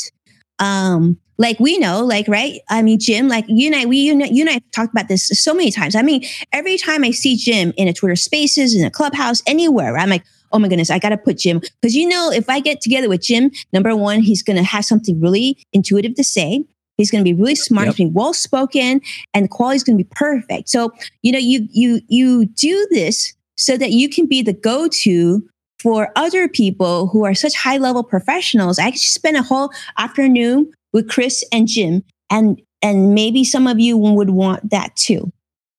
[0.59, 2.61] um, like we know, like, right?
[2.69, 5.07] I mean, Jim, like you and I, we, you, know, you and I talked about
[5.07, 5.95] this so many times.
[5.95, 9.97] I mean, every time I see Jim in a Twitter spaces, in a clubhouse, anywhere,
[9.97, 11.61] I'm like, oh my goodness, I got to put Jim.
[11.81, 14.85] Because you know, if I get together with Jim, number one, he's going to have
[14.85, 16.65] something really intuitive to say.
[16.99, 17.95] He's going to be really smart, yep.
[17.95, 19.01] he's going to be well spoken,
[19.33, 20.69] and the quality is going to be perfect.
[20.69, 25.49] So, you know, you you you do this so that you can be the go-to
[25.79, 28.79] for other people who are such high level professionals.
[28.79, 33.79] I actually spent a whole afternoon with Chris and Jim, and and maybe some of
[33.79, 35.33] you would want that too.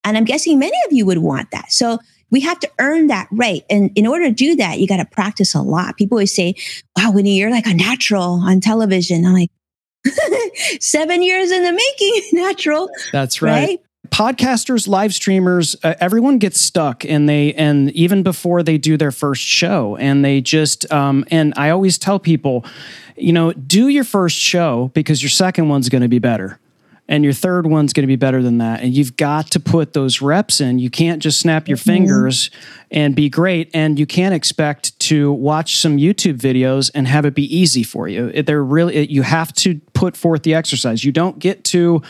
[0.05, 1.71] And I'm guessing many of you would want that.
[1.71, 1.99] So
[2.31, 3.63] we have to earn that right.
[3.69, 5.97] And in order to do that, you got to practice a lot.
[5.97, 6.55] People always say,
[6.97, 9.25] wow, Winnie, you're like a natural on television.
[9.25, 9.49] I'm like,
[10.79, 12.89] seven years in the making, natural.
[13.11, 13.51] That's right.
[13.51, 13.79] right?
[14.09, 19.11] podcasters live streamers uh, everyone gets stuck and they and even before they do their
[19.11, 22.65] first show and they just um and i always tell people
[23.17, 26.59] you know do your first show because your second one's going to be better
[27.09, 28.81] and your third one's going to be better than that.
[28.81, 30.77] And you've got to put those reps in.
[30.77, 31.89] You can't just snap your mm-hmm.
[31.89, 32.51] fingers
[32.91, 33.71] and be great.
[33.73, 38.07] And you can't expect to watch some YouTube videos and have it be easy for
[38.07, 38.43] you.
[38.43, 41.03] They're really you have to put forth the exercise.
[41.03, 42.03] You don't get to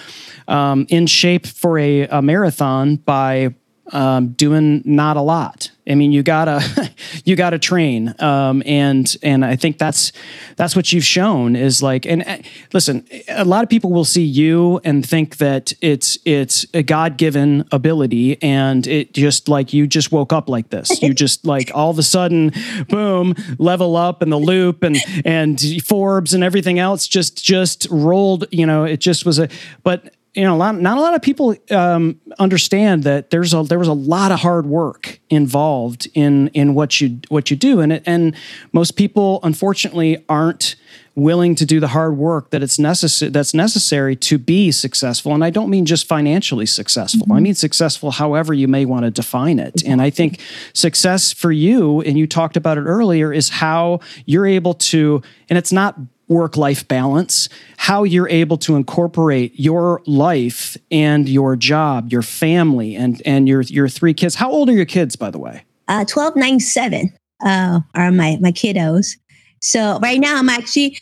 [0.49, 3.55] um, in shape for a, a marathon by
[3.91, 5.71] um, doing not a lot.
[5.89, 6.91] I mean, you gotta
[7.25, 10.11] you gotta train, um, and and I think that's
[10.55, 12.05] that's what you've shown is like.
[12.05, 12.37] And uh,
[12.73, 17.17] listen, a lot of people will see you and think that it's it's a God
[17.17, 21.01] given ability, and it just like you just woke up like this.
[21.01, 22.51] You just like all of a sudden,
[22.87, 28.45] boom, level up and the loop and and Forbes and everything else just just rolled.
[28.51, 29.49] You know, it just was a
[29.81, 33.61] but you know, a lot, not a lot of people um, understand that there's a
[33.63, 37.81] there was a lot of hard work involved in in what you what you do,
[37.81, 38.33] and it, and
[38.71, 40.77] most people unfortunately aren't
[41.13, 45.33] willing to do the hard work that it's necessary that's necessary to be successful.
[45.33, 47.23] And I don't mean just financially successful.
[47.23, 47.33] Mm-hmm.
[47.33, 49.83] I mean successful, however you may want to define it.
[49.85, 50.39] And I think
[50.71, 55.57] success for you, and you talked about it earlier, is how you're able to, and
[55.57, 55.97] it's not
[56.29, 62.95] work life balance, how you're able to incorporate your life and your job, your family,
[62.95, 64.35] and, and your, your three kids.
[64.35, 65.65] How old are your kids, by the way?
[65.87, 67.13] Uh, 12, 9, 7
[67.43, 69.17] uh, are my, my kiddos.
[69.61, 70.97] So right now, I'm actually,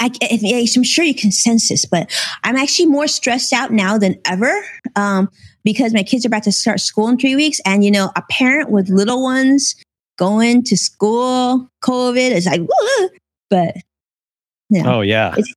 [0.00, 2.10] I, am sure you can sense this, but
[2.44, 4.64] I'm actually more stressed out now than ever
[4.96, 5.28] um,
[5.64, 7.60] because my kids are about to start school in three weeks.
[7.66, 9.74] And, you know, a parent with little ones
[10.16, 12.62] going to school, COVID is like,
[13.50, 13.76] but
[14.70, 14.82] yeah.
[14.86, 15.34] Oh yeah.
[15.36, 15.54] It's,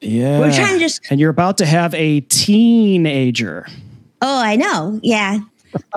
[0.00, 0.38] yeah.
[0.38, 3.66] We're trying to just And you're about to have a teenager.
[4.20, 5.00] Oh, I know.
[5.02, 5.40] Yeah.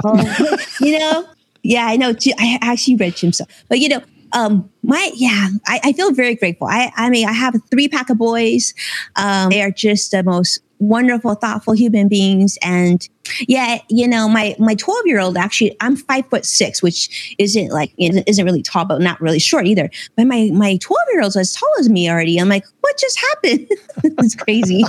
[0.04, 1.26] Oh, you know,
[1.64, 2.14] yeah, I know.
[2.38, 4.02] I actually read Jim so, But you know,
[4.34, 6.68] um, my yeah, I, I feel very grateful.
[6.68, 8.74] I I mean, I have a three pack of boys.
[9.16, 12.58] Um, they are just the most wonderful, thoughtful human beings.
[12.62, 13.08] And
[13.48, 17.70] yeah, you know, my my 12 year old actually, I'm five foot six, which isn't
[17.70, 19.90] like isn't really tall, but not really short either.
[20.16, 22.38] But my my 12 year old's as tall as me already.
[22.38, 23.68] I'm like, what just happened?
[24.04, 24.84] it's crazy.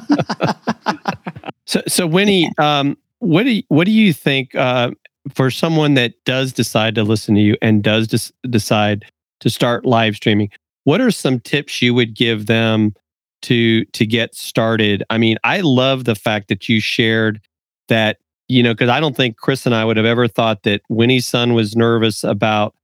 [1.67, 2.81] so so Winnie, yeah.
[2.81, 4.91] um, what do you, what do you think uh,
[5.35, 9.05] for someone that does decide to listen to you and does des- decide
[9.41, 10.51] to start live streaming?
[10.85, 12.95] What are some tips you would give them
[13.43, 15.05] to to get started.
[15.11, 17.41] I mean, I love the fact that you shared
[17.89, 18.19] that,
[18.53, 21.21] you know, because I don't think Chris and I would have ever thought that Winnie
[21.21, 22.75] Sun was nervous about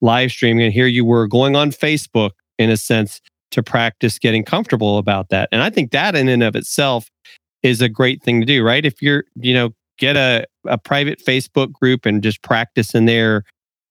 [0.00, 0.64] live streaming.
[0.64, 5.28] And here you were going on Facebook, in a sense, to practice getting comfortable about
[5.28, 5.50] that.
[5.52, 7.10] And I think that in and of itself
[7.62, 8.86] is a great thing to do, right?
[8.86, 13.44] If you're, you know, get a, a private Facebook group and just practice in there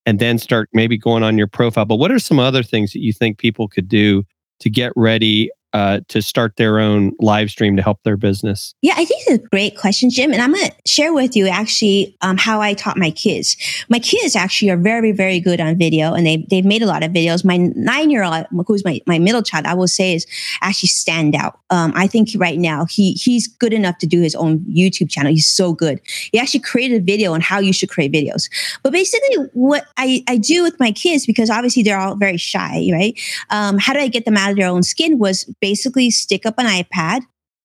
[0.08, 1.86] and then start maybe going on your profile.
[1.86, 4.24] But what are some other things that you think people could do
[4.62, 8.74] to get ready uh, to start their own live stream to help their business?
[8.82, 10.34] Yeah, I think it's a great question, Jim.
[10.34, 13.56] And I'm going to share with you actually um, how I taught my kids.
[13.88, 17.04] My kids actually are very, very good on video and they, they've made a lot
[17.04, 17.46] of videos.
[17.46, 20.26] My nine year old, who's my, my middle child, I will say is
[20.62, 21.60] actually stand out.
[21.70, 25.32] Um, I think right now he he's good enough to do his own YouTube channel.
[25.32, 26.02] He's so good.
[26.32, 28.50] He actually created a video on how you should create videos.
[28.82, 32.90] But basically, what I, I do with my kids, because obviously they're all very shy,
[32.92, 33.14] right?
[33.52, 36.56] Um, how do I get them out of their own skin was basically stick up
[36.58, 37.22] an iPad,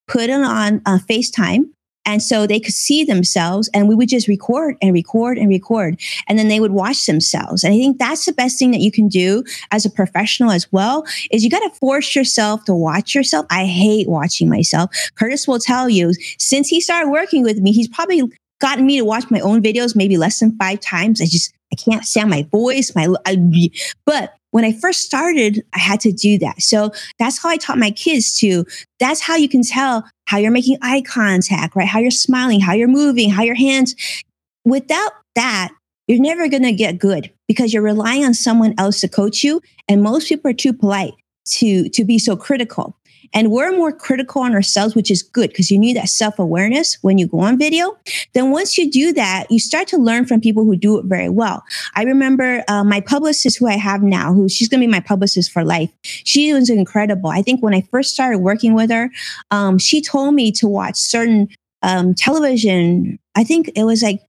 [0.08, 1.64] put it on uh, FaceTime.
[2.04, 6.00] And so they could see themselves, and we would just record and record and record.
[6.26, 7.62] And then they would watch themselves.
[7.62, 10.70] And I think that's the best thing that you can do as a professional as
[10.72, 13.46] well is you got to force yourself to watch yourself.
[13.50, 14.90] I hate watching myself.
[15.14, 18.22] Curtis will tell you, since he started working with me, he's probably
[18.60, 21.20] gotten me to watch my own videos maybe less than five times.
[21.20, 23.36] I just I can't stand my voice, my I,
[24.04, 26.62] but when I first started, I had to do that.
[26.62, 28.64] So that's how I taught my kids to.
[29.00, 31.88] That's how you can tell how you're making eye contact, right?
[31.88, 33.96] How you're smiling, how you're moving, how your hands.
[34.64, 35.72] Without that,
[36.06, 39.60] you're never going to get good because you're relying on someone else to coach you.
[39.88, 41.14] And most people are too polite
[41.46, 42.96] to, to be so critical.
[43.34, 46.98] And we're more critical on ourselves, which is good because you need that self awareness
[47.02, 47.96] when you go on video.
[48.32, 51.28] Then once you do that, you start to learn from people who do it very
[51.28, 51.62] well.
[51.94, 55.00] I remember uh, my publicist, who I have now, who she's going to be my
[55.00, 55.90] publicist for life.
[56.02, 57.30] She was incredible.
[57.30, 59.10] I think when I first started working with her,
[59.50, 61.48] um, she told me to watch certain
[61.82, 63.18] um, television.
[63.34, 64.20] I think it was like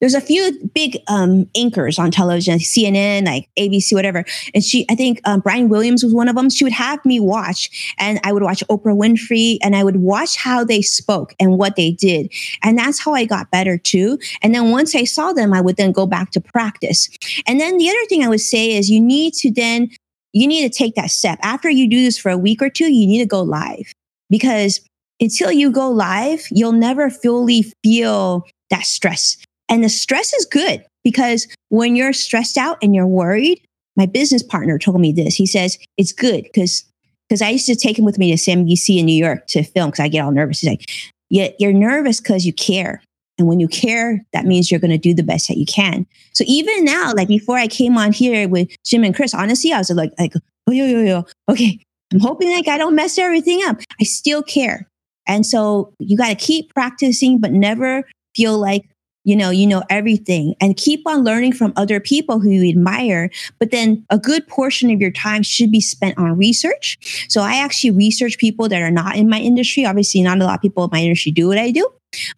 [0.00, 4.24] there's a few big um, anchors on television, CNN, like ABC, whatever.
[4.54, 6.50] And she, I think um, Brian Williams was one of them.
[6.50, 10.36] She would have me watch, and I would watch Oprah Winfrey, and I would watch
[10.36, 12.32] how they spoke and what they did,
[12.62, 14.18] and that's how I got better too.
[14.42, 17.08] And then once I saw them, I would then go back to practice.
[17.46, 19.90] And then the other thing I would say is you need to then
[20.32, 22.92] you need to take that step after you do this for a week or two.
[22.92, 23.92] You need to go live
[24.28, 24.80] because
[25.20, 29.36] until you go live, you'll never fully feel that stress.
[29.70, 33.64] And the stress is good because when you're stressed out and you're worried,
[33.96, 35.34] my business partner told me this.
[35.36, 36.84] He says, it's good because
[37.28, 39.90] because I used to take him with me to CNBC in New York to film
[39.90, 40.60] because I get all nervous.
[40.60, 40.90] He's like,
[41.28, 43.00] yeah, you're nervous because you care.
[43.38, 46.06] And when you care, that means you're going to do the best that you can.
[46.32, 49.78] So even now, like before I came on here with Jim and Chris, honestly, I
[49.78, 50.34] was like, like,
[50.66, 51.78] oh, yo, yo, yo, okay.
[52.12, 53.78] I'm hoping like I don't mess everything up.
[54.00, 54.88] I still care.
[55.26, 58.02] And so you got to keep practicing, but never
[58.34, 58.90] feel like
[59.24, 63.30] you know you know everything and keep on learning from other people who you admire
[63.58, 67.26] but then a good portion of your time should be spent on research.
[67.28, 69.84] So i actually research people that are not in my industry.
[69.84, 71.88] Obviously not a lot of people in my industry do what i do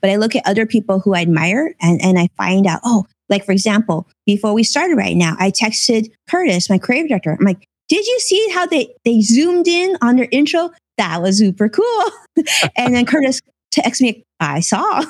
[0.00, 3.06] but i look at other people who i admire and, and i find out oh
[3.28, 7.36] like for example before we started right now i texted curtis my creative director.
[7.38, 10.70] I'm like did you see how they they zoomed in on their intro?
[10.96, 12.04] That was super cool.
[12.76, 13.42] And then curtis
[13.72, 15.04] text me I saw.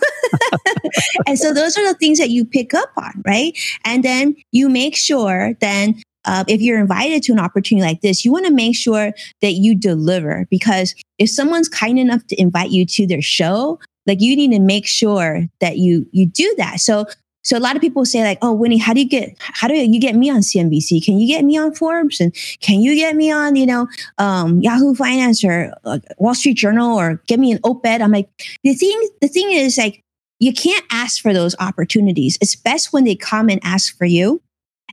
[1.26, 3.56] and so those are the things that you pick up on, right?
[3.84, 8.24] And then you make sure then uh, if you're invited to an opportunity like this,
[8.24, 12.70] you want to make sure that you deliver because if someone's kind enough to invite
[12.70, 16.80] you to their show, like you need to make sure that you you do that.
[16.80, 17.06] So
[17.42, 19.74] so a lot of people say like, "Oh, Winnie, how do you get how do
[19.74, 21.04] you get me on CNBC?
[21.04, 24.60] Can you get me on Forbes and can you get me on you know um,
[24.60, 28.28] Yahoo Finance or uh, Wall Street Journal or get me an op-ed?" I'm like,
[28.62, 30.02] the thing the thing is like
[30.38, 32.38] you can't ask for those opportunities.
[32.40, 34.42] It's best when they come and ask for you.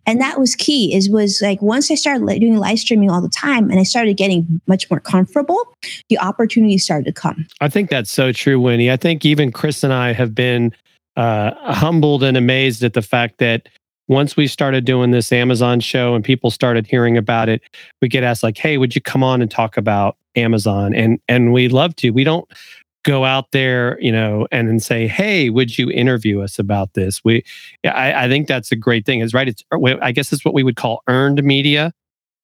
[0.05, 0.95] And that was key.
[0.95, 4.17] Is was like once I started doing live streaming all the time, and I started
[4.17, 5.62] getting much more comfortable,
[6.07, 7.45] the opportunities started to come.
[7.62, 8.89] I think that's so true, Winnie.
[8.89, 10.73] I think even Chris and I have been
[11.19, 13.67] uh, humbled and amazed at the fact that
[14.08, 17.62] once we started doing this Amazon show and people started hearing about it,
[18.01, 21.51] we get asked like, "Hey, would you come on and talk about Amazon?" And and
[21.51, 22.12] we love to.
[22.12, 22.49] We don't
[23.03, 27.21] go out there, you know, and then say, "Hey, would you interview us about this?"
[27.25, 27.43] We,
[27.84, 29.19] I, I think that's a great thing.
[29.19, 29.49] Is right.
[29.49, 29.62] It's
[30.01, 31.91] I guess it's what we would call earned media,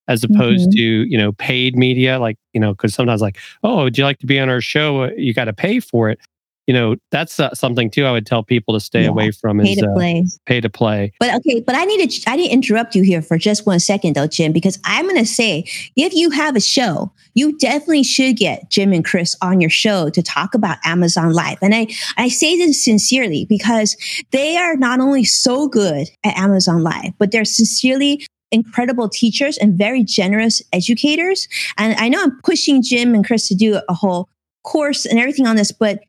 [0.10, 0.78] as opposed mm-hmm.
[0.78, 2.20] to you know paid media.
[2.20, 5.06] Like you know, because sometimes like, "Oh, would you like to be on our show?"
[5.16, 6.20] You got to pay for it
[6.68, 9.10] you know that's uh, something too i would tell people to stay yeah.
[9.10, 10.26] away from pay is to uh, play.
[10.46, 11.12] pay to play.
[11.20, 13.80] But okay but i need to i need to interrupt you here for just one
[13.80, 18.04] second though jim because i'm going to say if you have a show you definitely
[18.04, 21.58] should get jim and chris on your show to talk about amazon live.
[21.62, 23.96] And i i say this sincerely because
[24.32, 29.78] they are not only so good at amazon live but they're sincerely incredible teachers and
[29.78, 31.48] very generous educators.
[31.78, 34.30] And i know i'm pushing jim and chris to do a whole
[34.64, 36.00] course and everything on this but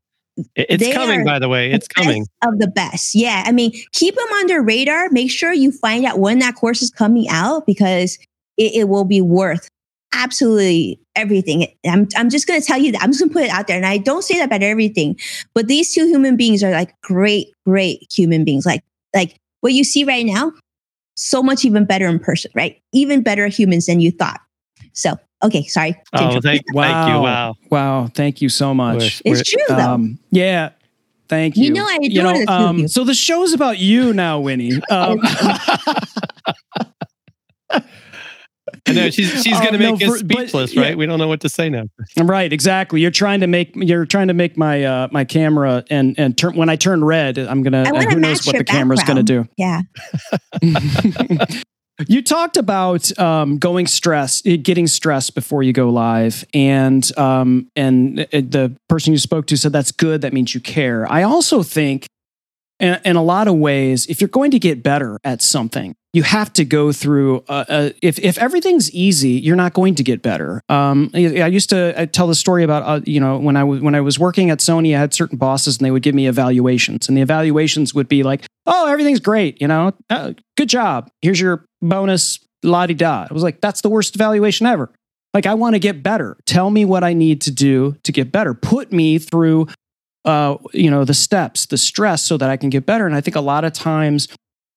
[0.54, 1.70] it's coming, by the way.
[1.70, 2.26] It's coming.
[2.42, 3.14] Of the best.
[3.14, 3.44] Yeah.
[3.46, 5.08] I mean, keep them under radar.
[5.10, 8.18] Make sure you find out when that course is coming out because
[8.56, 9.68] it, it will be worth
[10.12, 11.66] absolutely everything.
[11.84, 13.02] I'm, I'm just going to tell you that.
[13.02, 13.76] I'm just going to put it out there.
[13.76, 15.18] And I don't say that about everything,
[15.54, 18.66] but these two human beings are like great, great human beings.
[18.66, 18.82] Like,
[19.14, 20.52] like what you see right now,
[21.16, 22.80] so much even better in person, right?
[22.92, 24.40] Even better humans than you thought.
[24.92, 26.00] So Okay, sorry.
[26.12, 26.82] Oh, thank, wow.
[26.82, 27.22] thank you.
[27.22, 27.54] Wow.
[27.70, 28.06] Wow.
[28.14, 29.22] Thank you so much.
[29.24, 29.76] We're, it's true, though.
[29.76, 30.70] Um, yeah.
[31.28, 31.64] Thank you.
[31.64, 34.72] You know, I you know, um, so the show's about you now, Winnie.
[34.90, 35.18] Um,
[38.88, 40.90] I know she's she's going to make no, us speechless, but, right?
[40.90, 40.94] Yeah.
[40.94, 41.84] We don't know what to say now.
[42.16, 43.00] Right, exactly.
[43.00, 46.54] You're trying to make you're trying to make my uh, my camera and and turn
[46.54, 47.82] when I turn red, I'm gonna.
[47.82, 49.48] Uh, who knows what the camera's going to do?
[49.56, 49.82] Yeah.
[52.08, 57.70] You talked about um, going stress, eh, getting stressed before you go live, and um,
[57.74, 60.20] and eh, the person you spoke to said that's good.
[60.20, 61.10] That means you care.
[61.10, 62.06] I also think
[62.78, 66.52] in, a lot of ways, if you're going to get better at something, you have
[66.54, 67.44] to go through.
[67.48, 70.60] Uh, uh, if if everything's easy, you're not going to get better.
[70.68, 73.94] Um, I used to tell the story about uh, you know when I was when
[73.94, 77.08] I was working at Sony, I had certain bosses and they would give me evaluations,
[77.08, 81.10] and the evaluations would be like, "Oh, everything's great, you know, uh, good job.
[81.22, 83.26] Here's your bonus." La di da.
[83.30, 84.90] I was like, "That's the worst evaluation ever."
[85.34, 86.36] Like, I want to get better.
[86.46, 88.54] Tell me what I need to do to get better.
[88.54, 89.66] Put me through
[90.26, 93.20] uh, you know the steps the stress so that i can get better and i
[93.20, 94.26] think a lot of times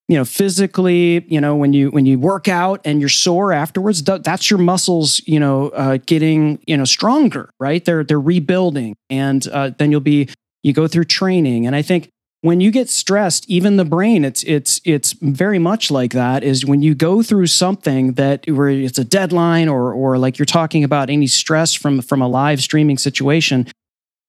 [0.07, 4.03] you know physically you know when you when you work out and you're sore afterwards
[4.03, 9.47] that's your muscles you know uh, getting you know stronger right they're they're rebuilding and
[9.47, 10.29] uh, then you'll be
[10.61, 12.09] you go through training and i think
[12.41, 16.65] when you get stressed even the brain it's it's it's very much like that is
[16.65, 20.83] when you go through something that where it's a deadline or or like you're talking
[20.83, 23.67] about any stress from from a live streaming situation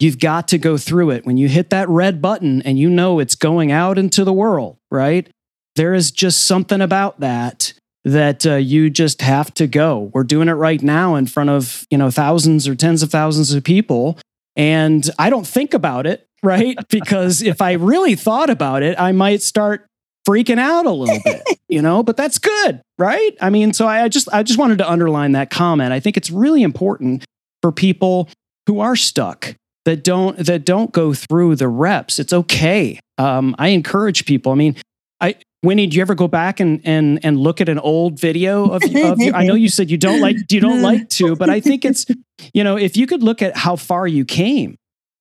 [0.00, 1.26] You've got to go through it.
[1.26, 4.78] When you hit that red button and you know it's going out into the world,
[4.90, 5.28] right?
[5.76, 10.10] There is just something about that that uh, you just have to go.
[10.14, 13.52] We're doing it right now in front of, you know, thousands or tens of thousands
[13.52, 14.18] of people.
[14.56, 16.76] And I don't think about it, right?
[16.88, 19.86] because if I really thought about it, I might start
[20.28, 23.36] freaking out a little bit, you know, but that's good, right?
[23.40, 25.92] I mean, so I just I just wanted to underline that comment.
[25.92, 27.24] I think it's really important
[27.62, 28.28] for people
[28.66, 32.18] who are stuck that don't that don't go through the reps.
[32.18, 33.00] It's okay.
[33.18, 34.52] Um, I encourage people.
[34.52, 34.76] I mean,
[35.20, 38.64] I Winnie, do you ever go back and and and look at an old video
[38.64, 39.32] of, of you?
[39.32, 42.06] I know you said you don't like you don't like to, but I think it's
[42.54, 44.76] you know if you could look at how far you came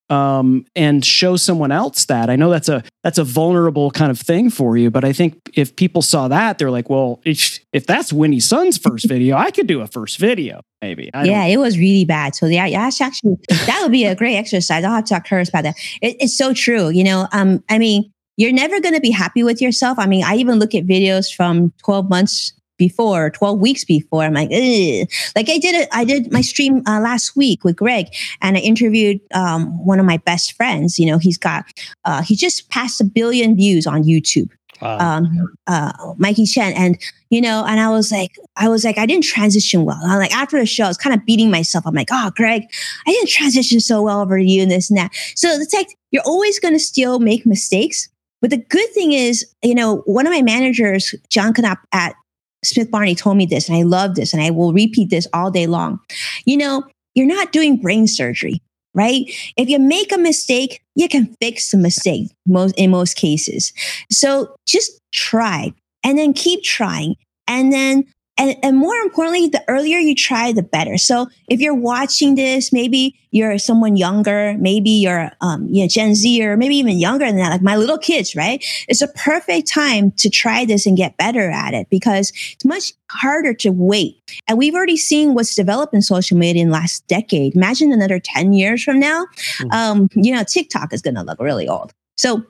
[0.09, 2.29] um, and show someone else that.
[2.29, 5.37] I know that's a that's a vulnerable kind of thing for you, but I think
[5.53, 9.51] if people saw that, they're like, well, if if that's Winnie Sun's first video, I
[9.51, 11.09] could do a first video, maybe.
[11.13, 12.35] I yeah, it was really bad.
[12.35, 14.83] So yeah, yeah, actually that would be a great exercise.
[14.83, 15.75] I'll have to talk to her about that.
[16.01, 16.89] It, it's so true.
[16.89, 19.99] You know, um, I mean, you're never going to be happy with yourself.
[19.99, 24.23] I mean, I even look at videos from 12 months before, 12 weeks before.
[24.23, 25.07] I'm like, Ugh.
[25.35, 25.87] like I did it.
[25.91, 28.07] I did my stream uh, last week with Greg
[28.41, 30.97] and I interviewed um, one of my best friends.
[30.97, 31.65] You know, he's got,
[32.05, 34.49] uh, he just passed a billion views on YouTube.
[34.81, 34.97] Wow.
[34.97, 36.73] Um, uh, Mikey Chen.
[36.73, 36.97] And,
[37.29, 39.99] you know, and I was like, I was like, I didn't transition well.
[40.03, 41.85] I'm like, after the show, I was kind of beating myself.
[41.85, 42.63] I'm like, oh, Greg,
[43.05, 45.11] I didn't transition so well over to you and this and that.
[45.35, 48.09] So it's like, you're always going to still make mistakes.
[48.41, 52.15] But the good thing is, you know, one of my managers, John Knapp at
[52.63, 55.51] Smith Barney told me this, and I love this, and I will repeat this all
[55.51, 55.99] day long.
[56.45, 56.83] You know,
[57.15, 58.61] you're not doing brain surgery,
[58.93, 59.23] right?
[59.57, 63.73] If you make a mistake, you can fix the mistake most in most cases.
[64.11, 67.15] So just try and then keep trying.
[67.47, 68.05] And then
[68.39, 70.97] and, and more importantly, the earlier you try, the better.
[70.97, 76.15] So if you're watching this, maybe you're someone younger, maybe you're um, you know, Gen
[76.15, 78.63] Z or maybe even younger than that, like my little kids, right?
[78.87, 82.93] It's a perfect time to try this and get better at it because it's much
[83.11, 84.15] harder to wait.
[84.47, 87.55] And we've already seen what's developed in social media in the last decade.
[87.55, 89.27] Imagine another 10 years from now,
[89.59, 89.73] mm.
[89.73, 91.93] um, you know, TikTok is going to look really old.
[92.19, 92.43] So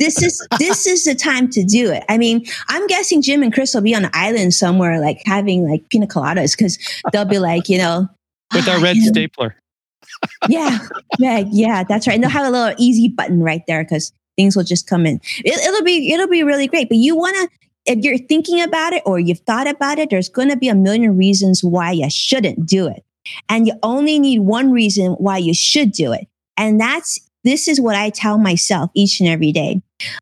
[0.00, 2.02] this is this is the time to do it.
[2.08, 5.68] I mean, I'm guessing Jim and Chris will be on an island somewhere, like having
[5.68, 6.76] like pina coladas, because
[7.12, 8.08] they'll be like, you know,
[8.52, 9.54] with our ah, red stapler.
[10.48, 10.80] yeah,
[11.20, 12.14] yeah, yeah, that's right.
[12.14, 15.20] And they'll have a little easy button right there because things will just come in.
[15.38, 16.88] It, it'll be it'll be really great.
[16.88, 20.28] But you want to if you're thinking about it or you've thought about it, there's
[20.28, 23.04] going to be a million reasons why you shouldn't do it.
[23.48, 26.26] And you only need one reason why you should do it.
[26.56, 29.80] And that's this is what I tell myself each and every day.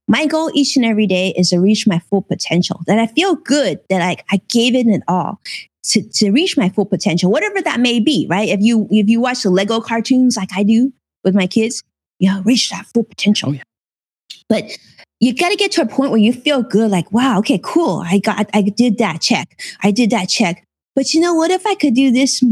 [0.09, 3.35] My goal each and every day is to reach my full potential, that I feel
[3.37, 5.41] good that I, I gave it an all.
[5.89, 8.49] To, to reach my full potential, whatever that may be, right?
[8.49, 10.95] If you if you watch the Lego cartoons like I do
[11.25, 11.83] with my kids,
[12.18, 13.51] you know, reach that full potential.
[13.51, 13.62] Oh, yeah.
[14.49, 14.79] But
[15.20, 18.03] you got to get to a point where you feel good, like, wow, okay, cool.
[18.07, 19.61] I got, I did that check.
[19.83, 20.64] I did that check.
[20.95, 21.51] But you know what?
[21.51, 22.43] If I could do this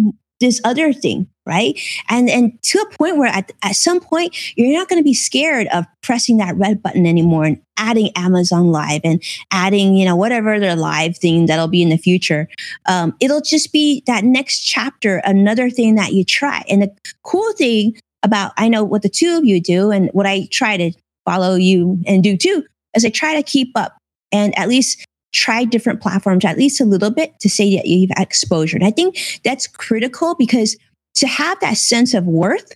[0.41, 1.79] this other thing right?
[2.09, 5.15] And and to a point where at, at some point you're not going to be
[5.15, 10.15] scared of pressing that red button anymore and adding amazon live and adding you know
[10.15, 12.49] whatever their live thing that'll be in the future.
[12.87, 16.63] Um, it'll just be that next chapter another thing that you try.
[16.69, 20.27] And the cool thing about i know what the two of you do and what
[20.27, 20.93] i try to
[21.25, 22.65] follow you and do too
[22.95, 23.97] is i try to keep up
[24.31, 28.11] and at least try different platforms at least a little bit to say that you've
[28.19, 28.77] exposure.
[28.77, 30.77] And I think that's critical because
[31.17, 32.73] to have that sense of worth,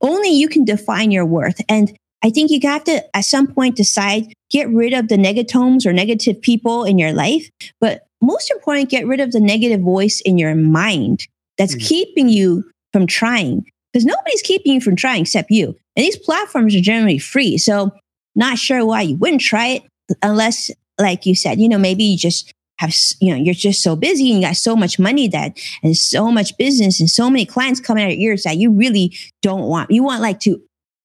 [0.00, 1.60] only you can define your worth.
[1.68, 5.86] And I think you have to at some point decide, get rid of the negatomes
[5.86, 7.48] or negative people in your life.
[7.80, 11.26] But most important, get rid of the negative voice in your mind
[11.58, 11.86] that's mm-hmm.
[11.86, 13.64] keeping you from trying.
[13.92, 15.68] Because nobody's keeping you from trying except you.
[15.96, 17.56] And these platforms are generally free.
[17.58, 17.92] So
[18.34, 19.82] not sure why you wouldn't try it
[20.22, 20.70] unless,
[21.00, 24.30] like you said, you know, maybe you just have, you know, you're just so busy
[24.30, 27.80] and you got so much money that and so much business and so many clients
[27.80, 30.60] coming out of your ears that you really don't want, you want like to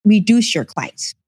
[0.06, 1.16] reduce your clients.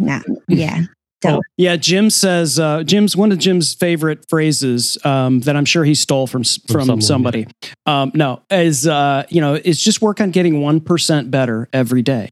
[0.00, 0.82] Nah, yeah.
[1.22, 1.40] So.
[1.56, 5.94] Yeah, Jim says uh, Jim's one of Jim's favorite phrases um, that I'm sure he
[5.94, 7.46] stole from from, from somebody.
[7.86, 12.02] Um, no, is uh, you know, it's just work on getting one percent better every
[12.02, 12.28] day.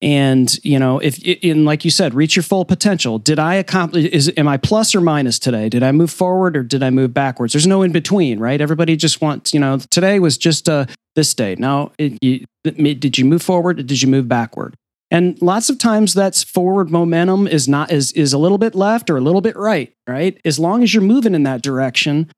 [0.00, 3.18] And you know, if in like you said, reach your full potential.
[3.18, 4.04] Did I accomplish?
[4.06, 5.68] Is am I plus or minus today?
[5.68, 7.52] Did I move forward or did I move backwards?
[7.52, 8.60] There's no in between, right?
[8.60, 10.86] Everybody just wants, you know, today was just uh,
[11.16, 11.56] this day.
[11.58, 14.76] Now, it, you, did you move forward or did you move backward?
[15.10, 19.10] And lots of times that's forward momentum is not is is a little bit left
[19.10, 20.38] or a little bit right, right?
[20.44, 22.30] As long as you're moving in that direction,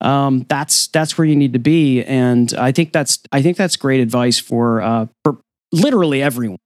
[0.00, 2.02] um, that's that's where you need to be.
[2.02, 5.38] And I think that's I think that's great advice for uh, for
[5.70, 6.58] literally everyone.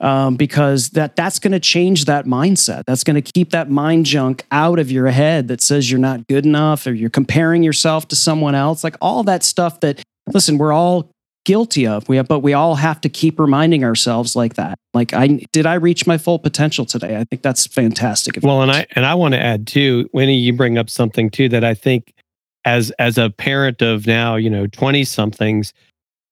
[0.00, 2.82] Um, because that that's going to change that mindset.
[2.86, 6.26] That's going to keep that mind junk out of your head that says you're not
[6.26, 8.82] good enough or you're comparing yourself to someone else.
[8.82, 11.10] Like all that stuff that listen, we're all
[11.44, 12.08] guilty of.
[12.08, 14.78] We have, but we all have to keep reminding ourselves like that.
[14.92, 17.16] Like, I did I reach my full potential today?
[17.16, 18.38] I think that's fantastic.
[18.42, 21.48] Well, and I and I want to add too, Winnie, you bring up something too
[21.50, 22.14] that I think
[22.64, 25.72] as as a parent of now, you know, twenty somethings,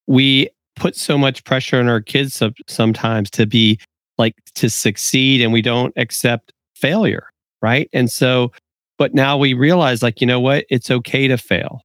[0.06, 3.78] we put so much pressure on our kids sometimes to be
[4.18, 7.28] like to succeed, and we don't accept failure,
[7.62, 7.88] right?
[7.92, 8.52] And so,
[8.98, 11.82] but now we realize, like, you know what, it's okay to fail.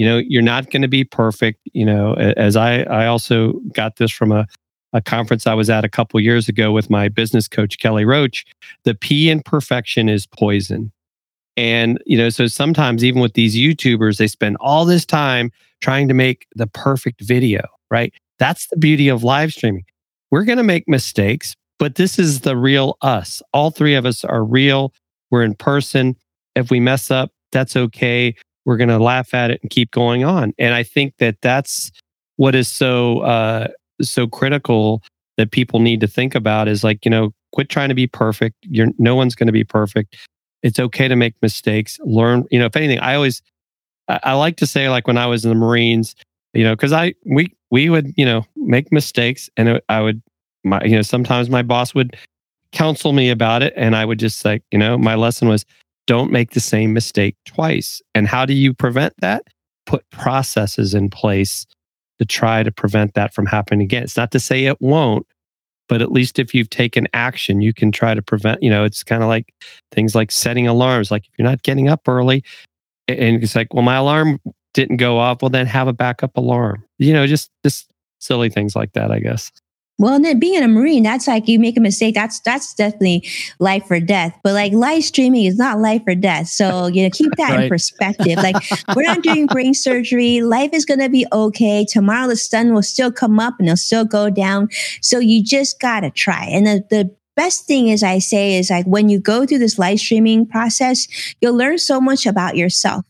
[0.00, 3.96] You know you're not going to be perfect you know as i i also got
[3.96, 4.46] this from a,
[4.94, 8.46] a conference i was at a couple years ago with my business coach kelly roach
[8.84, 10.90] the p in perfection is poison.
[11.58, 15.50] And you know so sometimes even with these youtubers they spend all this time
[15.82, 17.60] trying to make the perfect video
[17.90, 19.84] right that's the beauty of live streaming
[20.30, 24.24] we're going to make mistakes but this is the real us all three of us
[24.24, 24.92] are real
[25.30, 26.16] we're in person
[26.54, 28.34] if we mess up that's okay
[28.64, 30.52] we're going to laugh at it and keep going on.
[30.58, 31.90] And I think that that's
[32.36, 33.68] what is so uh,
[34.00, 35.02] so critical
[35.36, 38.56] that people need to think about is like you know quit trying to be perfect.
[38.62, 40.16] You're no one's going to be perfect.
[40.62, 41.98] It's okay to make mistakes.
[42.04, 42.44] Learn.
[42.50, 43.42] You know, if anything, I always
[44.08, 46.14] I, I like to say like when I was in the Marines,
[46.52, 50.22] you know, because I we we would you know make mistakes and it, I would
[50.64, 52.16] my you know sometimes my boss would
[52.72, 55.64] counsel me about it and I would just like you know my lesson was
[56.06, 58.02] don't make the same mistake twice.
[58.16, 59.44] And how do you prevent that?
[59.86, 61.66] Put processes in place
[62.18, 64.02] to try to prevent that from happening again.
[64.02, 65.24] It's not to say it won't,
[65.88, 69.02] but at least if you've taken action, you can try to prevent, you know, it's
[69.02, 69.54] kind of like
[69.92, 71.10] things like setting alarms.
[71.10, 72.44] Like if you're not getting up early
[73.18, 74.40] and it's like, well, my alarm
[74.74, 76.84] didn't go off, well, then have a backup alarm.
[76.98, 79.50] You know, just just silly things like that, I guess.
[80.00, 82.14] Well, and then being a Marine, that's like you make a mistake.
[82.14, 84.34] That's that's definitely life or death.
[84.42, 86.48] But like live streaming is not life or death.
[86.48, 87.64] So you know, keep that right.
[87.64, 88.38] in perspective.
[88.38, 88.56] Like
[88.96, 90.40] we're not doing brain surgery.
[90.40, 91.84] Life is gonna be okay.
[91.84, 94.68] Tomorrow the sun will still come up and it'll still go down.
[95.02, 96.46] So you just gotta try.
[96.46, 99.78] And the, the best thing is I say is like when you go through this
[99.78, 101.08] live streaming process,
[101.40, 103.02] you'll learn so much about yourself.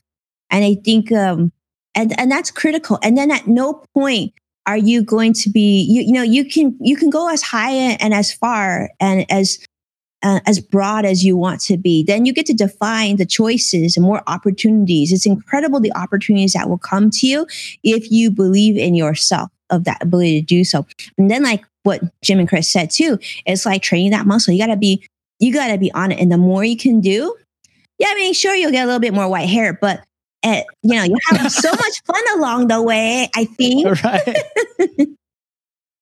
[0.51, 1.51] And I think um
[1.97, 3.01] and and that's critical.
[3.03, 4.33] And then at no point
[4.67, 7.73] are you going to be you, you know you can you can go as high
[7.73, 9.59] and as far and as
[10.23, 13.97] uh, as broad as you want to be then you get to define the choices
[13.97, 17.47] and more opportunities it's incredible the opportunities that will come to you
[17.83, 20.85] if you believe in yourself of that ability to do so
[21.17, 24.61] and then like what jim and chris said too it's like training that muscle you
[24.61, 25.07] got to be
[25.39, 27.35] you got to be on it and the more you can do
[27.99, 30.03] yeah i mean sure you'll get a little bit more white hair but
[30.45, 34.37] you know you have so much fun along the way i think right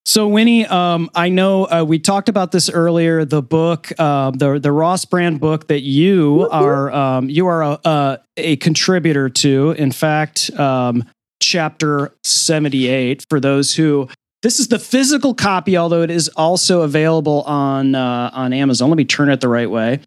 [0.08, 3.26] So Winnie, um, I know uh, we talked about this earlier.
[3.26, 7.80] The book, uh, the the Ross Brand book that you are um, you are a,
[7.84, 9.72] a, a, contributor to.
[9.72, 11.04] In fact, um,
[11.42, 14.08] chapter seventy eight for those who.
[14.42, 18.90] This is the physical copy, although it is also available on uh, on Amazon.
[18.90, 20.00] Let me turn it the right way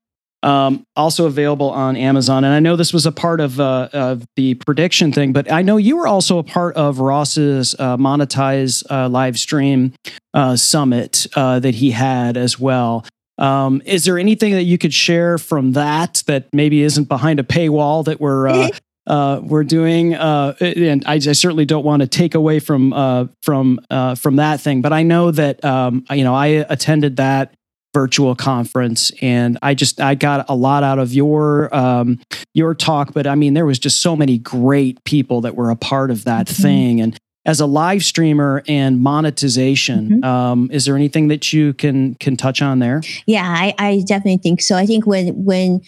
[0.44, 2.44] um, also available on Amazon.
[2.44, 5.62] And I know this was a part of, uh, of the prediction thing, but I
[5.62, 9.94] know you were also a part of Ross's uh, monetize uh, live stream
[10.34, 13.06] uh, summit uh, that he had as well.
[13.38, 17.44] Um, is there anything that you could share from that that maybe isn't behind a
[17.44, 18.70] paywall that we're uh,
[19.12, 23.26] uh, we're doing, uh, and I, I, certainly don't want to take away from uh,
[23.44, 23.80] from
[24.16, 24.82] from that thing.
[24.82, 27.54] But I know that um, you know I attended that
[27.94, 32.18] virtual conference and i just i got a lot out of your um,
[32.54, 35.76] your talk but i mean there was just so many great people that were a
[35.76, 36.64] part of that mm-hmm.
[36.64, 40.10] thing and as a live streamer and monetization.
[40.10, 40.24] Mm-hmm.
[40.24, 43.02] Um, is there anything that you can can touch on there?
[43.26, 44.76] Yeah, I, I definitely think so.
[44.76, 45.82] I think when when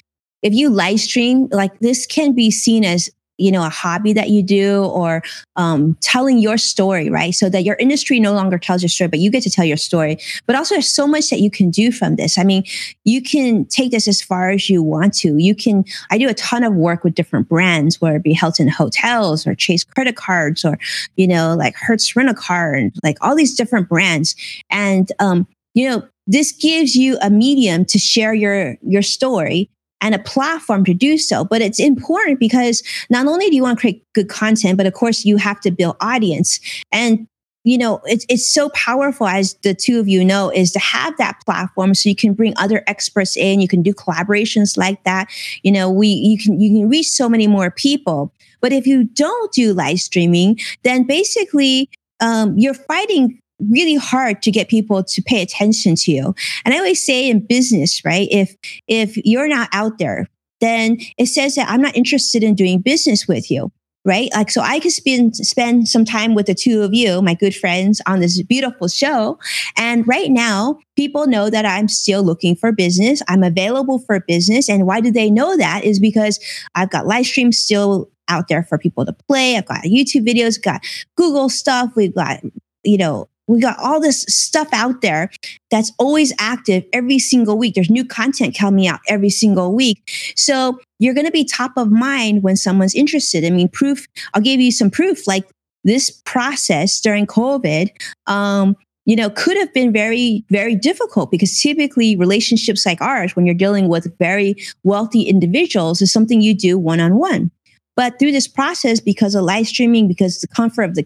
[0.44, 4.30] if you live stream, like this can be seen as you know a hobby that
[4.30, 5.24] you do or
[5.56, 7.34] um, telling your story right?
[7.34, 9.78] So that your industry no longer tells your story but you get to tell your
[9.78, 10.18] story.
[10.46, 12.38] But also there's so much that you can do from this.
[12.38, 12.64] I mean
[13.06, 15.38] you can take this as far as you want to.
[15.38, 18.68] You can i do a ton of work with different brands whether it be hilton
[18.68, 20.78] hotels or chase credit cards or
[21.16, 24.36] you know like hertz rent a car and like all these different brands.
[24.70, 29.70] And um, you know this gives you a medium to share your your story
[30.04, 31.44] and a platform to do so.
[31.46, 34.94] But it's important because not only do you want to create good content, but of
[34.94, 36.60] course you have to build audience.
[36.92, 37.26] And
[37.64, 41.18] you know, it's it's so powerful as the two of you know, is to have
[41.18, 45.30] that platform so you can bring other experts in, you can do collaborations like that.
[45.64, 48.34] You know, we you can you can reach so many more people.
[48.60, 51.90] But if you don't do live streaming, then basically
[52.20, 56.36] um, you're fighting really hard to get people to pay attention to you.
[56.66, 58.28] And I always say in business, right?
[58.32, 58.56] If
[58.88, 60.28] if you're not out there,
[60.62, 63.72] then it says that I'm not interested in doing business with you.
[64.06, 64.30] Right.
[64.34, 67.56] Like, so I could spend, spend some time with the two of you, my good
[67.56, 69.40] friends on this beautiful show.
[69.78, 73.22] And right now, people know that I'm still looking for business.
[73.30, 74.68] I'm available for business.
[74.68, 76.38] And why do they know that is because
[76.76, 79.56] I've got live streams still out there for people to play.
[79.56, 80.86] I've got YouTube videos, got
[81.16, 81.92] Google stuff.
[81.96, 82.42] We've got,
[82.84, 85.30] you know, we got all this stuff out there
[85.70, 87.76] that's always active every single week.
[87.76, 90.10] There's new content coming out every single week.
[90.36, 93.44] So you're going to be top of mind when someone's interested.
[93.44, 95.44] I mean, proof, I'll give you some proof like
[95.84, 97.90] this process during COVID.
[98.28, 98.76] Um,
[99.06, 103.54] you know, could have been very, very difficult because typically relationships like ours, when you're
[103.54, 107.52] dealing with very wealthy individuals, is something you do one on one.
[107.98, 111.04] But through this process, because of live streaming, because the comfort of the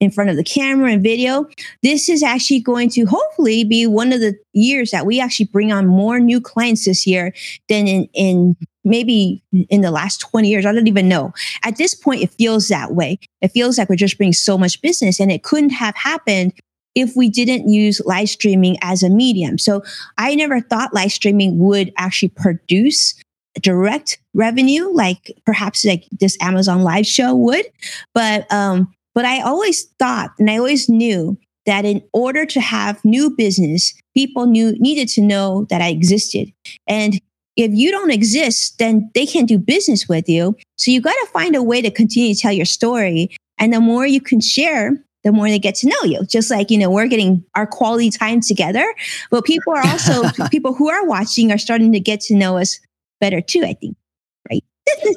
[0.00, 1.46] in front of the camera and video.
[1.82, 5.72] This is actually going to hopefully be one of the years that we actually bring
[5.72, 7.34] on more new clients this year
[7.68, 10.64] than in, in maybe in the last 20 years.
[10.64, 11.32] I don't even know.
[11.62, 13.18] At this point, it feels that way.
[13.42, 16.54] It feels like we're just bringing so much business and it couldn't have happened
[16.94, 19.58] if we didn't use live streaming as a medium.
[19.58, 19.82] So
[20.18, 23.14] I never thought live streaming would actually produce
[23.60, 27.66] direct revenue like perhaps like this Amazon live show would.
[28.14, 33.04] But um but I always thought and I always knew that in order to have
[33.04, 36.52] new business, people knew needed to know that I existed.
[36.86, 37.20] And
[37.56, 40.56] if you don't exist, then they can't do business with you.
[40.78, 43.36] So you got to find a way to continue to tell your story.
[43.58, 44.92] And the more you can share,
[45.24, 46.24] the more they get to know you.
[46.24, 48.84] Just like, you know, we're getting our quality time together,
[49.30, 52.80] but people are also, people who are watching are starting to get to know us
[53.20, 53.96] better too, I think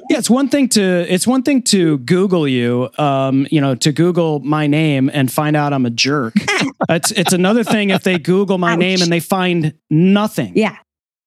[0.09, 3.91] yeah, it's one thing to it's one thing to Google you, um, you know, to
[3.91, 6.33] Google my name and find out I'm a jerk.
[6.89, 8.79] it's it's another thing if they Google my Ouch.
[8.79, 10.53] name and they find nothing.
[10.55, 10.77] Yeah.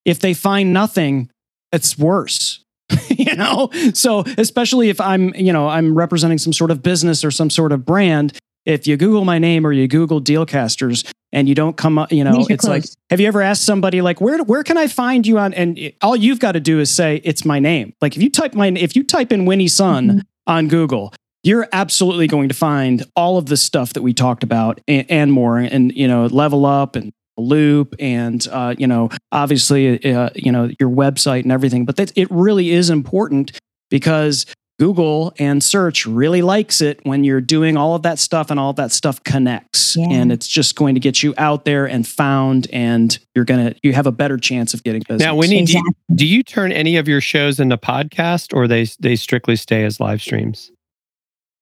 [0.04, 1.30] If they find nothing,
[1.72, 2.64] it's worse.
[3.08, 7.32] you know, so especially if I'm, you know, I'm representing some sort of business or
[7.32, 8.38] some sort of brand.
[8.66, 12.24] If you Google my name or you Google Dealcasters, and you don't come up, you
[12.24, 15.38] know, it's like, have you ever asked somebody like, where, where can I find you
[15.38, 15.52] on?
[15.54, 17.92] And it, all you've got to do is say, it's my name.
[18.00, 20.18] Like if you type my, if you type in Winnie Sun mm-hmm.
[20.46, 21.12] on Google,
[21.42, 25.32] you're absolutely going to find all of the stuff that we talked about and, and
[25.32, 30.50] more and, you know, level up and loop and uh, you know obviously uh, you
[30.50, 33.52] know your website and everything but that it really is important
[33.90, 34.46] because
[34.78, 38.70] Google and search really likes it when you're doing all of that stuff and all
[38.70, 39.96] of that stuff connects.
[39.96, 40.08] Yeah.
[40.10, 43.80] And it's just going to get you out there and found and you're going to
[43.82, 45.22] you have a better chance of getting business.
[45.22, 45.92] Now, Winnie, exactly.
[46.14, 49.56] do, you, do you turn any of your shows into podcast or they they strictly
[49.56, 50.70] stay as live streams?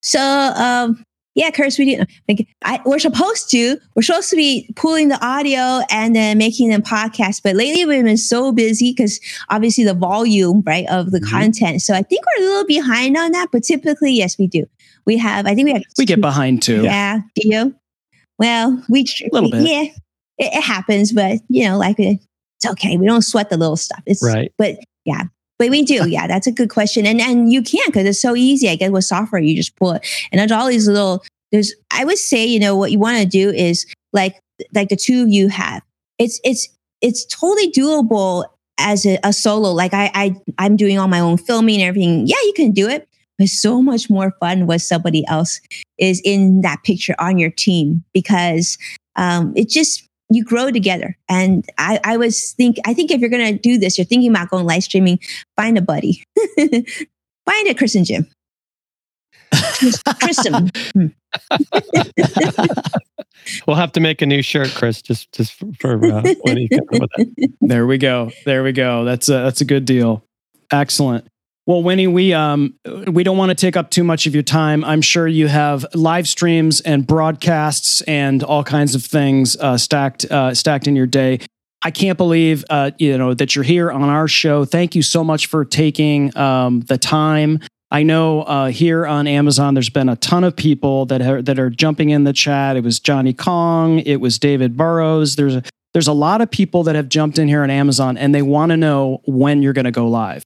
[0.02, 1.04] So, um
[1.34, 2.10] yeah, Curtis, we didn't.
[2.28, 3.76] Like, I, we're supposed to.
[3.94, 7.40] We're supposed to be pulling the audio and then making them podcasts.
[7.42, 9.20] But lately, we've been so busy because
[9.50, 11.30] obviously the volume, right, of the mm-hmm.
[11.30, 11.82] content.
[11.82, 13.48] So I think we're a little behind on that.
[13.50, 14.66] But typically, yes, we do.
[15.06, 15.46] We have.
[15.46, 15.82] I think we have.
[15.98, 16.82] We get behind too.
[16.82, 17.20] Yeah.
[17.34, 17.74] Do you?
[18.38, 19.62] Well, we a little bit.
[19.62, 19.82] Yeah,
[20.38, 22.26] it, it happens, but you know, like it's
[22.66, 22.96] okay.
[22.96, 24.02] We don't sweat the little stuff.
[24.06, 24.52] It's right.
[24.56, 25.24] But yeah,
[25.58, 26.26] but we do, yeah.
[26.26, 28.68] That's a good question, and and you can because it's so easy.
[28.68, 31.24] I guess with software, you just pull it, and there's all these little.
[31.52, 34.40] There's, I would say, you know, what you want to do is like
[34.74, 35.82] like the two of you have.
[36.18, 36.68] It's it's
[37.00, 38.46] it's totally doable
[38.78, 39.70] as a, a solo.
[39.70, 42.26] Like I I I'm doing all my own filming and everything.
[42.26, 43.08] Yeah, you can do it.
[43.38, 45.60] But so much more fun when somebody else
[45.98, 48.78] is in that picture on your team because
[49.16, 51.16] um, it just you grow together.
[51.28, 54.50] And I, I was think I think if you're gonna do this, you're thinking about
[54.50, 55.18] going live streaming,
[55.56, 56.24] find a buddy.
[56.56, 58.26] find a Chris and Jim.
[60.20, 60.70] Kristen.
[63.66, 66.68] We'll have to make a new shirt, Chris, just just for, for uh, when he
[66.68, 67.50] comes with it.
[67.60, 68.30] There we go.
[68.44, 69.04] There we go.
[69.04, 70.24] That's a that's a good deal.
[70.70, 71.26] Excellent.
[71.66, 72.74] Well, Winnie, we um
[73.06, 74.84] we don't want to take up too much of your time.
[74.84, 80.26] I'm sure you have live streams and broadcasts and all kinds of things uh, stacked
[80.26, 81.40] uh, stacked in your day.
[81.82, 84.66] I can't believe uh, you know that you're here on our show.
[84.66, 87.60] Thank you so much for taking um, the time.
[87.90, 91.58] I know uh, here on Amazon, there's been a ton of people that are that
[91.58, 92.76] are jumping in the chat.
[92.76, 95.36] It was Johnny Kong, it was David Burrows.
[95.36, 95.62] There's a,
[95.94, 98.68] there's a lot of people that have jumped in here on Amazon, and they want
[98.68, 100.42] to know when you're going to go live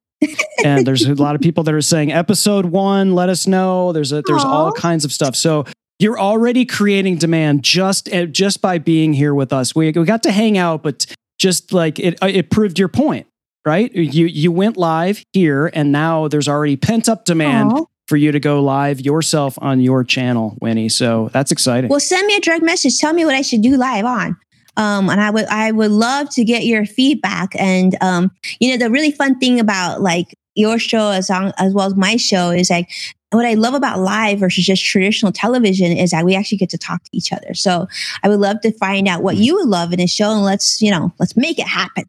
[0.64, 3.92] and there's a lot of people that are saying episode one, let us know.
[3.92, 4.46] There's a, there's Aww.
[4.46, 5.36] all kinds of stuff.
[5.36, 5.64] So
[5.98, 9.74] you're already creating demand just eh, just by being here with us.
[9.74, 11.06] We we got to hang out, but
[11.38, 13.26] just like it uh, it proved your point,
[13.64, 13.92] right?
[13.92, 17.72] You you went live here, and now there's already pent up demand.
[17.72, 17.86] Aww.
[18.08, 20.88] For you to go live yourself on your channel, Winnie.
[20.88, 21.90] So that's exciting.
[21.90, 22.98] Well, send me a direct message.
[22.98, 24.34] Tell me what I should do live on.
[24.78, 27.50] Um, and I would I would love to get your feedback.
[27.58, 31.74] And um, you know, the really fun thing about like your show as on, as
[31.74, 32.88] well as my show is like
[33.30, 36.78] what I love about live versus just traditional television is that we actually get to
[36.78, 37.52] talk to each other.
[37.54, 37.86] So
[38.22, 39.42] I would love to find out what mm-hmm.
[39.42, 42.04] you would love in a show and let's, you know, let's make it happen.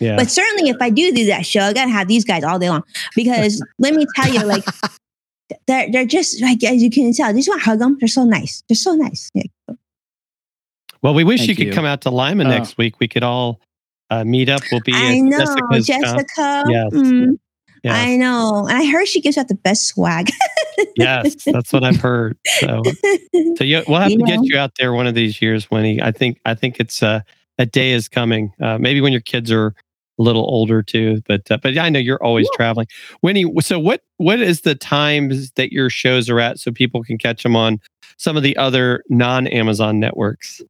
[0.00, 0.16] Yeah.
[0.16, 2.70] But certainly if I do do that show, I gotta have these guys all day
[2.70, 2.82] long
[3.14, 4.64] because let me tell you, like
[5.66, 7.98] they're they're just like as you can tell, just want to hug them.
[8.00, 8.62] They're so nice.
[8.68, 9.30] They're so nice.
[9.34, 9.42] Yeah.
[11.02, 12.48] Well, we wish you could come out to Lima oh.
[12.48, 13.00] next week.
[13.00, 13.60] We could all
[14.10, 14.62] uh, meet up.
[14.70, 14.92] We'll be.
[14.92, 16.64] In I know Jessica's Jessica.
[16.68, 16.92] Yes.
[16.92, 17.38] Mm,
[17.82, 17.96] yes.
[17.96, 18.66] I know.
[18.68, 20.30] I heard she gives out the best swag.
[20.96, 22.36] yes, that's what I've heard.
[22.58, 22.82] So,
[23.56, 24.36] so you, we'll have you to know?
[24.36, 26.02] get you out there one of these years, Winnie.
[26.02, 27.20] I think I think it's uh,
[27.56, 28.52] that day is coming.
[28.60, 29.74] Uh, maybe when your kids are
[30.20, 31.22] a little older too.
[31.26, 32.56] But uh, but I know you're always yeah.
[32.56, 32.86] traveling,
[33.22, 33.50] Winnie.
[33.60, 37.42] So what what is the times that your shows are at so people can catch
[37.42, 37.80] them on
[38.18, 40.60] some of the other non Amazon networks?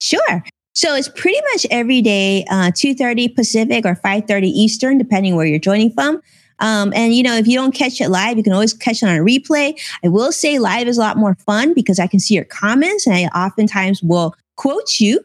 [0.00, 0.44] Sure.
[0.74, 5.58] So it's pretty much every day, uh, 2.30 Pacific or 5.30 Eastern, depending where you're
[5.58, 6.20] joining from.
[6.58, 9.06] Um, and you know, if you don't catch it live, you can always catch it
[9.06, 9.78] on a replay.
[10.04, 13.06] I will say live is a lot more fun because I can see your comments
[13.06, 15.20] and I oftentimes will quote you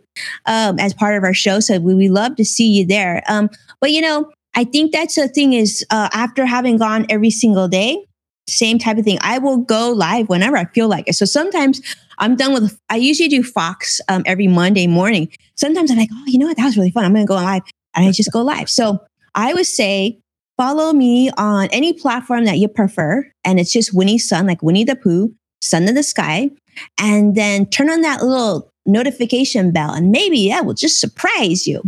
[0.46, 1.60] um, as part of our show.
[1.60, 3.24] So we, we love to see you there.
[3.28, 3.50] Um,
[3.80, 7.68] but you know, I think that's the thing is uh, after having gone every single
[7.68, 8.06] day,
[8.48, 9.18] same type of thing.
[9.22, 11.14] I will go live whenever I feel like it.
[11.14, 11.82] So sometimes
[12.22, 15.30] I'm done with, I usually do Fox um, every Monday morning.
[15.56, 16.56] Sometimes I'm like, oh, you know what?
[16.56, 17.04] That was really fun.
[17.04, 17.64] I'm going to go live.
[17.96, 18.70] And I just go live.
[18.70, 19.04] So
[19.36, 20.20] I would say
[20.56, 23.30] follow me on any platform that you prefer.
[23.44, 26.52] And it's just Winnie Sun, like Winnie the Pooh, Sun in the Sky.
[27.00, 29.92] And then turn on that little notification bell.
[29.92, 31.82] And maybe that will just surprise you.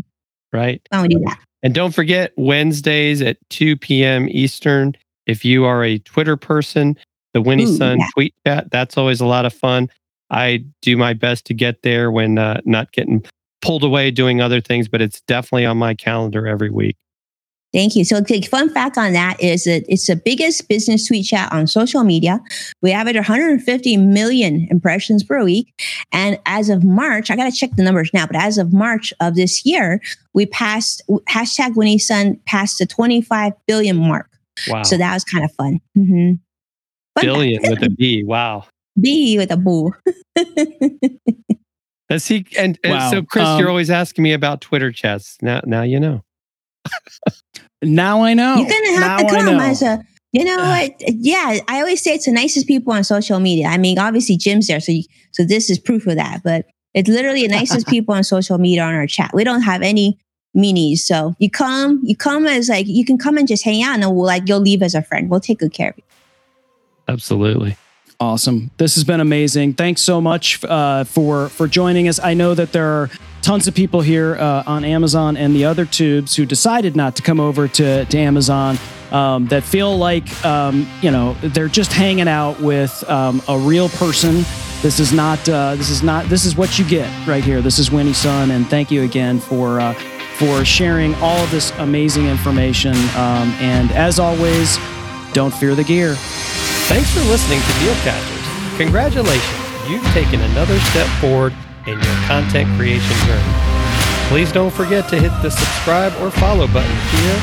[0.51, 0.81] Right.
[0.91, 1.39] I will do that.
[1.61, 4.27] And don't forget Wednesdays at 2 p.m.
[4.29, 4.95] Eastern.
[5.27, 6.97] If you are a Twitter person,
[7.33, 8.07] the Winnie Ooh, Sun yeah.
[8.13, 9.89] tweet chat, that's always a lot of fun.
[10.29, 13.25] I do my best to get there when uh, not getting
[13.61, 16.97] pulled away doing other things, but it's definitely on my calendar every week.
[17.73, 18.05] Thank you.
[18.05, 21.65] So, the fun fact on that is that it's the biggest business tweet chat on
[21.65, 22.39] social media.
[22.83, 25.73] We average 150 million impressions per week.
[26.11, 29.11] And as of March, I got to check the numbers now, but as of March
[29.19, 30.01] of this year,
[30.33, 34.29] we passed hashtag Winnie Sun passed the 25 billion mark.
[34.67, 34.83] Wow.
[34.83, 35.81] So that was kind of fun.
[35.97, 36.33] Mm-hmm.
[37.21, 38.23] Billion with a B.
[38.23, 38.65] Wow.
[38.99, 39.93] B with a boo.
[42.09, 42.45] Does he?
[42.57, 43.11] And, and wow.
[43.11, 45.37] so, Chris, um, you're always asking me about Twitter chats.
[45.41, 46.23] Now, now you know.
[47.81, 48.55] now I know.
[48.55, 50.03] You're gonna have now to come as a.
[50.31, 50.91] You know what?
[51.07, 53.67] Yeah, I always say it's the nicest people on social media.
[53.67, 56.41] I mean, obviously Jim's there, so you, so this is proof of that.
[56.43, 59.31] But it's literally the nicest people on social media on our chat.
[59.33, 60.19] We don't have any
[60.55, 63.99] meanies, so you come, you come as like you can come and just hang out,
[63.99, 65.29] and we'll like you'll leave as a friend.
[65.29, 66.03] We'll take good care of you.
[67.07, 67.77] Absolutely.
[68.23, 68.71] Awesome.
[68.77, 69.73] This has been amazing.
[69.73, 72.21] Thanks so much uh, for for joining us.
[72.23, 73.09] I know that there are
[73.41, 77.21] tons of people here uh, on Amazon and the other tubes who decided not to
[77.21, 78.77] come over to, to Amazon
[79.11, 83.89] um, that feel like um, you know they're just hanging out with um, a real
[83.89, 84.45] person.
[84.81, 85.39] This is not.
[85.49, 86.23] Uh, this is not.
[86.29, 87.61] This is what you get right here.
[87.61, 89.93] This is Winnie Sun, and thank you again for uh,
[90.37, 92.93] for sharing all of this amazing information.
[93.17, 94.77] Um, and as always,
[95.33, 96.15] don't fear the gear.
[96.87, 98.77] Thanks for listening to Dealcasters.
[98.77, 101.53] Congratulations, you've taken another step forward
[101.85, 103.53] in your content creation journey.
[104.29, 107.37] Please don't forget to hit the subscribe or follow button here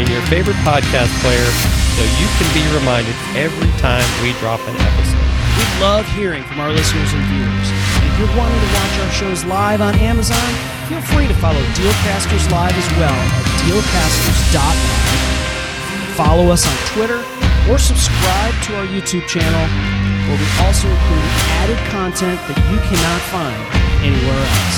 [0.00, 1.46] in your favorite podcast player
[1.94, 5.20] so you can be reminded every time we drop an episode.
[5.54, 7.68] We love hearing from our listeners and viewers.
[7.70, 10.42] And if you're wanting to watch our shows live on Amazon,
[10.88, 16.16] feel free to follow Dealcasters Live as well at dealcasters.live.
[16.16, 17.22] Follow us on Twitter
[17.70, 19.64] or subscribe to our YouTube channel.
[20.24, 21.28] where we also include
[21.60, 23.60] added content that you cannot find
[24.00, 24.76] anywhere else.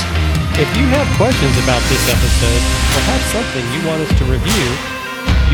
[0.58, 2.62] If you have questions about this episode
[2.98, 4.66] or have something you want us to review,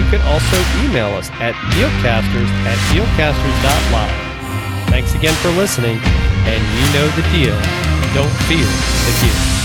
[0.00, 4.16] you can also email us at dealcasters at dealcasters.live.
[4.88, 6.00] Thanks again for listening,
[6.48, 7.56] and you know the deal.
[8.16, 9.61] Don't fear the deal.